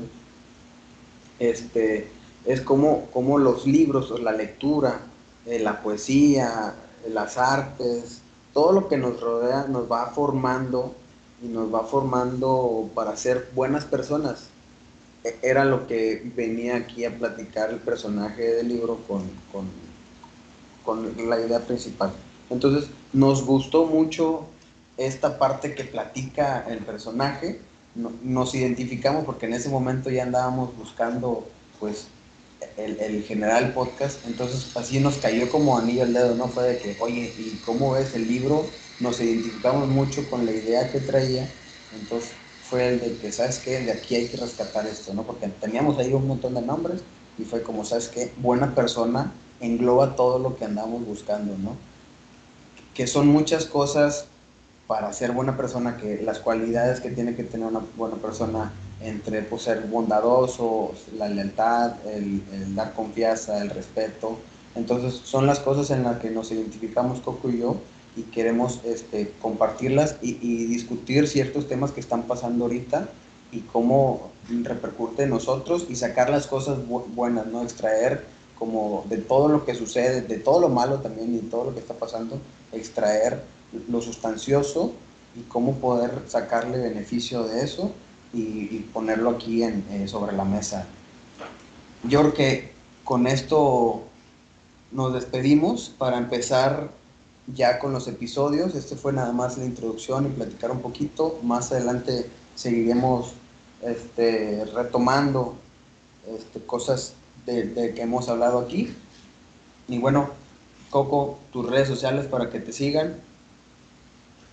este, 1.40 2.08
es 2.46 2.62
como, 2.62 3.08
como 3.08 3.38
los 3.38 3.66
libros, 3.66 4.18
la 4.22 4.32
lectura, 4.32 5.02
eh, 5.46 5.60
la 5.60 5.82
poesía, 5.82 6.76
las 7.10 7.38
artes, 7.38 8.22
todo 8.54 8.72
lo 8.74 8.88
que 8.88 8.98
nos 8.98 9.20
rodea 9.20 9.66
nos 9.68 9.92
va 9.92 10.08
formando 10.08 10.94
y 11.44 11.48
nos 11.48 11.74
va 11.74 11.84
formando 11.84 12.90
para 12.94 13.16
ser 13.16 13.50
buenas 13.56 13.86
personas. 13.86 14.48
E, 15.24 15.38
era 15.42 15.66
lo 15.66 15.88
que 15.88 16.32
venía 16.36 16.78
aquí 16.78 17.06
a 17.06 17.18
platicar 17.18 17.70
el 17.70 17.80
personaje 17.80 18.44
del 18.56 18.70
libro 18.70 19.00
con, 19.08 19.24
con, 19.52 19.68
con 20.84 21.30
la 21.30 21.40
idea 21.40 21.60
principal. 21.60 22.12
Entonces, 22.50 22.90
nos 23.14 23.46
gustó 23.46 23.86
mucho 23.86 24.46
esta 24.98 25.40
parte 25.40 25.74
que 25.76 25.84
platica 25.84 26.66
el 26.68 26.80
personaje. 26.80 27.62
nos 28.24 28.56
identificamos 28.56 29.26
porque 29.26 29.48
en 29.48 29.54
ese 29.54 29.70
momento 29.70 30.10
ya 30.10 30.24
andábamos 30.24 30.76
buscando, 30.78 31.48
pues, 31.80 32.08
el, 32.78 33.00
el, 33.00 33.24
general 33.24 33.74
podcast, 33.74 34.26
entonces 34.26 34.76
así 34.76 35.00
nos 35.00 35.18
cayó 35.18 35.50
como 35.50 35.78
anillo 35.78 36.04
al 36.04 36.14
dedo, 36.14 36.36
¿no? 36.36 36.48
Fue 36.48 36.64
de 36.64 36.78
que, 36.78 36.98
oye, 37.00 37.34
¿y 37.38 37.62
cómo 37.66 37.92
ves 37.94 38.14
el 38.16 38.28
libro? 38.28 38.66
Nos 39.00 39.20
identificamos 39.20 39.88
mucho 39.88 40.30
con 40.30 40.46
la 40.46 40.52
idea 40.52 40.92
que 40.92 41.00
traía, 41.00 41.50
entonces 42.00 42.32
fue 42.70 42.88
el 42.88 43.00
de 43.00 43.18
que, 43.18 43.32
¿sabes 43.32 43.60
qué? 43.60 43.80
De 43.82 43.92
aquí 43.92 44.16
hay 44.16 44.28
que 44.28 44.38
rescatar 44.38 44.88
esto, 44.88 45.14
¿no? 45.14 45.24
Porque 45.24 45.48
teníamos 45.48 45.98
ahí 45.98 46.14
un 46.14 46.28
montón 46.28 46.54
de 46.54 46.62
nombres 46.62 47.02
y 47.38 47.44
fue 47.44 47.64
como, 47.64 47.84
¿sabes 47.84 48.08
qué? 48.08 48.32
Buena 48.38 48.74
persona 48.74 49.34
engloba 49.60 50.16
todo 50.16 50.40
lo 50.40 50.56
que 50.56 50.66
andamos 50.66 51.06
buscando, 51.06 51.58
¿no? 51.58 51.76
Que 52.94 53.08
son 53.08 53.28
muchas 53.28 53.66
cosas 53.66 54.26
para 54.88 55.14
ser 55.14 55.32
buena 55.32 55.56
persona, 55.56 55.98
que 55.98 56.22
las 56.22 56.40
cualidades 56.40 57.00
que 57.00 57.12
tiene 57.12 57.36
que 57.36 57.44
tener 57.44 57.68
una 57.68 57.82
buena 57.96 58.18
persona 58.18 58.74
entre 59.04 59.42
pues, 59.42 59.64
ser 59.64 59.82
bondadoso, 59.88 60.94
la 61.18 61.28
lealtad, 61.30 61.94
el, 62.08 62.76
dar 62.76 62.94
confianza, 62.94 63.62
el 63.62 63.70
respeto. 63.70 64.38
Entonces 64.76 65.22
son 65.24 65.48
las 65.48 65.60
cosas 65.60 65.90
en 65.92 66.04
las 66.04 66.20
que 66.20 66.30
nos 66.30 66.52
identificamos 66.52 67.20
Coco 67.20 67.50
y 67.50 67.60
yo 67.60 67.78
y 68.16 68.24
queremos 68.24 68.82
este, 68.84 69.34
compartirlas 69.42 70.18
y, 70.22 70.66
discutir 70.66 71.28
ciertos 71.28 71.68
temas 71.68 71.92
que 71.92 72.00
están 72.00 72.24
pasando 72.24 72.66
ahorita 72.66 73.10
y 73.52 73.62
cómo 73.62 74.32
repercute 74.64 75.24
en 75.24 75.30
nosotros 75.30 75.86
y 75.90 75.96
sacar 75.96 76.30
las 76.30 76.48
cosas 76.48 76.78
buenas, 76.88 77.48
¿no? 77.48 77.64
Extraer 77.64 78.26
como 78.58 79.06
de 79.10 79.18
todo 79.18 79.48
lo 79.48 79.66
que 79.66 79.76
sucede, 79.76 80.22
de 80.22 80.38
todo 80.38 80.62
lo 80.62 80.70
malo 80.70 81.00
también 81.00 81.36
y 81.36 81.40
todo 81.40 81.66
lo 81.66 81.74
que 81.74 81.80
está 81.80 81.96
pasando, 81.96 82.40
extraer 82.72 83.44
lo 83.90 84.02
sustancioso 84.02 84.94
y 85.36 85.42
cómo 85.44 85.76
poder 85.76 86.12
sacarle 86.28 86.78
beneficio 86.78 87.44
de 87.44 87.64
eso 87.64 87.92
y, 88.34 88.80
ponerlo 88.94 89.32
aquí 89.32 89.64
en, 89.64 89.86
eh, 89.92 90.08
sobre 90.08 90.36
la 90.36 90.46
mesa. 90.46 90.88
Yo 92.04 92.22
creo 92.22 92.34
que 92.34 92.72
con 93.04 93.28
esto 93.28 94.04
nos 94.92 95.14
despedimos 95.14 95.90
para 95.98 96.18
empezar 96.18 96.90
ya 97.48 97.80
con 97.80 97.94
los 97.94 98.08
episodios. 98.08 98.76
Este 98.76 98.96
fue 98.96 99.14
nada 99.14 99.34
más 99.34 99.58
la 99.58 99.66
introducción 99.66 100.26
y 100.26 100.30
platicar 100.30 100.72
un 100.72 100.82
poquito. 100.82 101.40
Más 101.44 101.72
adelante 101.72 102.30
seguiremos 102.56 103.34
este, 103.82 104.66
retomando 104.74 105.56
este, 106.28 106.60
cosas 106.62 107.14
de, 107.46 107.94
que 107.96 108.02
hemos 108.02 108.30
hablado 108.30 108.60
aquí. 108.60 108.94
Y 109.88 109.98
bueno, 110.00 110.30
Coco, 110.90 111.40
tus 111.52 111.70
redes 111.70 111.88
sociales 111.88 112.26
para 112.28 112.50
que 112.50 112.60
te 112.60 112.72
sigan. 112.72 113.16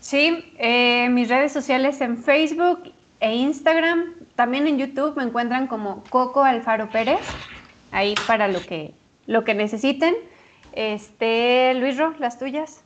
Sí, 0.00 0.52
eh, 0.58 1.08
mis 1.10 1.28
redes 1.28 1.52
sociales 1.52 2.00
en 2.00 2.22
Facebook 2.22 2.92
e 3.20 3.34
Instagram, 3.34 4.14
también 4.36 4.66
en 4.66 4.78
YouTube 4.78 5.14
me 5.16 5.24
encuentran 5.24 5.66
como 5.66 6.04
Coco 6.10 6.44
Alfaro 6.44 6.88
Pérez, 6.90 7.20
ahí 7.90 8.14
para 8.26 8.48
lo 8.48 8.60
que, 8.60 8.94
lo 9.26 9.44
que 9.44 9.54
necesiten. 9.54 10.14
Este, 10.72 11.74
Luis 11.74 11.98
Ro, 11.98 12.14
las 12.18 12.38
tuyas. 12.38 12.80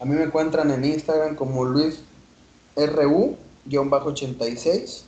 A 0.00 0.04
mí 0.04 0.14
me 0.14 0.24
encuentran 0.24 0.70
en 0.70 0.84
Instagram 0.84 1.34
como 1.36 1.64
Luis 1.64 2.02
RU-86 2.76 5.04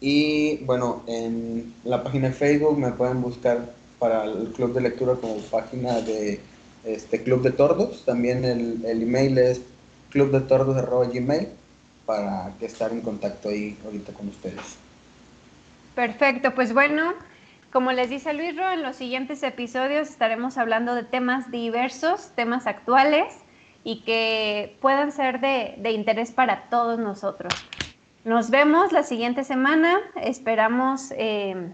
y 0.00 0.58
bueno, 0.64 1.02
en 1.06 1.74
la 1.84 2.02
página 2.02 2.28
de 2.28 2.34
Facebook 2.34 2.78
me 2.78 2.92
pueden 2.92 3.20
buscar 3.22 3.74
para 3.98 4.24
el 4.24 4.52
club 4.52 4.74
de 4.74 4.82
lectura 4.82 5.14
como 5.14 5.38
página 5.42 6.00
de 6.00 6.40
este 6.84 7.22
Club 7.22 7.42
de 7.42 7.52
Tordos. 7.52 8.04
También 8.04 8.44
el, 8.44 8.84
el 8.84 9.02
email 9.02 9.38
es 9.38 9.62
clubdetordos.gmail 10.10 11.48
para 12.12 12.52
estar 12.60 12.92
en 12.92 13.00
contacto 13.00 13.48
ahí 13.48 13.78
ahorita 13.84 14.12
con 14.12 14.28
ustedes. 14.28 14.76
Perfecto, 15.94 16.54
pues 16.54 16.74
bueno, 16.74 17.14
como 17.72 17.92
les 17.92 18.10
dice 18.10 18.34
Luis 18.34 18.54
Ro, 18.54 18.70
en 18.70 18.82
los 18.82 18.96
siguientes 18.96 19.42
episodios 19.42 20.10
estaremos 20.10 20.58
hablando 20.58 20.94
de 20.94 21.04
temas 21.04 21.50
diversos, 21.50 22.32
temas 22.34 22.66
actuales 22.66 23.32
y 23.82 24.02
que 24.02 24.76
puedan 24.82 25.10
ser 25.10 25.40
de, 25.40 25.74
de 25.78 25.92
interés 25.92 26.32
para 26.32 26.64
todos 26.68 26.98
nosotros. 26.98 27.52
Nos 28.24 28.50
vemos 28.50 28.92
la 28.92 29.02
siguiente 29.02 29.42
semana. 29.42 29.98
Esperamos 30.22 31.12
eh, 31.16 31.72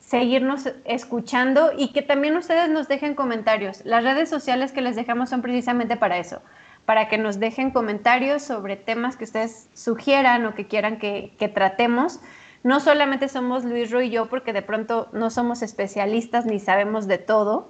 seguirnos 0.00 0.68
escuchando 0.84 1.70
y 1.76 1.92
que 1.92 2.02
también 2.02 2.36
ustedes 2.36 2.68
nos 2.68 2.88
dejen 2.88 3.14
comentarios. 3.14 3.84
Las 3.84 4.02
redes 4.02 4.28
sociales 4.28 4.72
que 4.72 4.82
les 4.82 4.96
dejamos 4.96 5.30
son 5.30 5.42
precisamente 5.42 5.96
para 5.96 6.18
eso, 6.18 6.42
para 6.90 7.08
que 7.08 7.18
nos 7.18 7.38
dejen 7.38 7.70
comentarios 7.70 8.42
sobre 8.42 8.74
temas 8.74 9.16
que 9.16 9.22
ustedes 9.22 9.68
sugieran 9.74 10.44
o 10.44 10.56
que 10.56 10.66
quieran 10.66 10.98
que, 10.98 11.52
tratemos. 11.54 12.18
No 12.64 12.80
solamente 12.80 13.28
somos 13.28 13.64
Luis 13.64 13.92
Ro 13.92 14.02
y 14.02 14.10
yo, 14.10 14.26
porque 14.26 14.52
de 14.52 14.62
pronto 14.62 15.08
no 15.12 15.30
somos 15.30 15.62
especialistas 15.62 16.46
ni 16.46 16.58
sabemos 16.58 17.06
de 17.06 17.18
todo, 17.18 17.68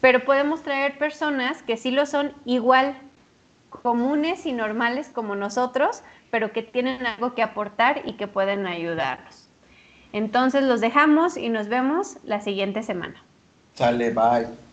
pero 0.00 0.24
podemos 0.24 0.64
traer 0.64 0.98
personas 0.98 1.62
que 1.62 1.76
sí 1.76 1.92
lo 1.92 2.04
son 2.04 2.32
igual 2.44 2.96
comunes 3.70 4.44
y 4.44 4.52
normales 4.52 5.08
como 5.08 5.36
nosotros, 5.36 6.02
pero 6.32 6.50
que 6.50 6.64
tienen 6.64 7.06
algo 7.06 7.36
que 7.36 7.44
aportar 7.44 8.02
y 8.06 8.14
que 8.14 8.26
pueden 8.26 8.66
ayudarnos. 8.66 9.48
Entonces 10.12 10.64
los 10.64 10.80
dejamos 10.80 11.36
y 11.36 11.48
nos 11.48 11.68
vemos 11.68 12.16
la 12.24 12.40
siguiente 12.40 12.82
semana. 12.82 13.22
Sale, 13.74 14.10
bye. 14.10 14.65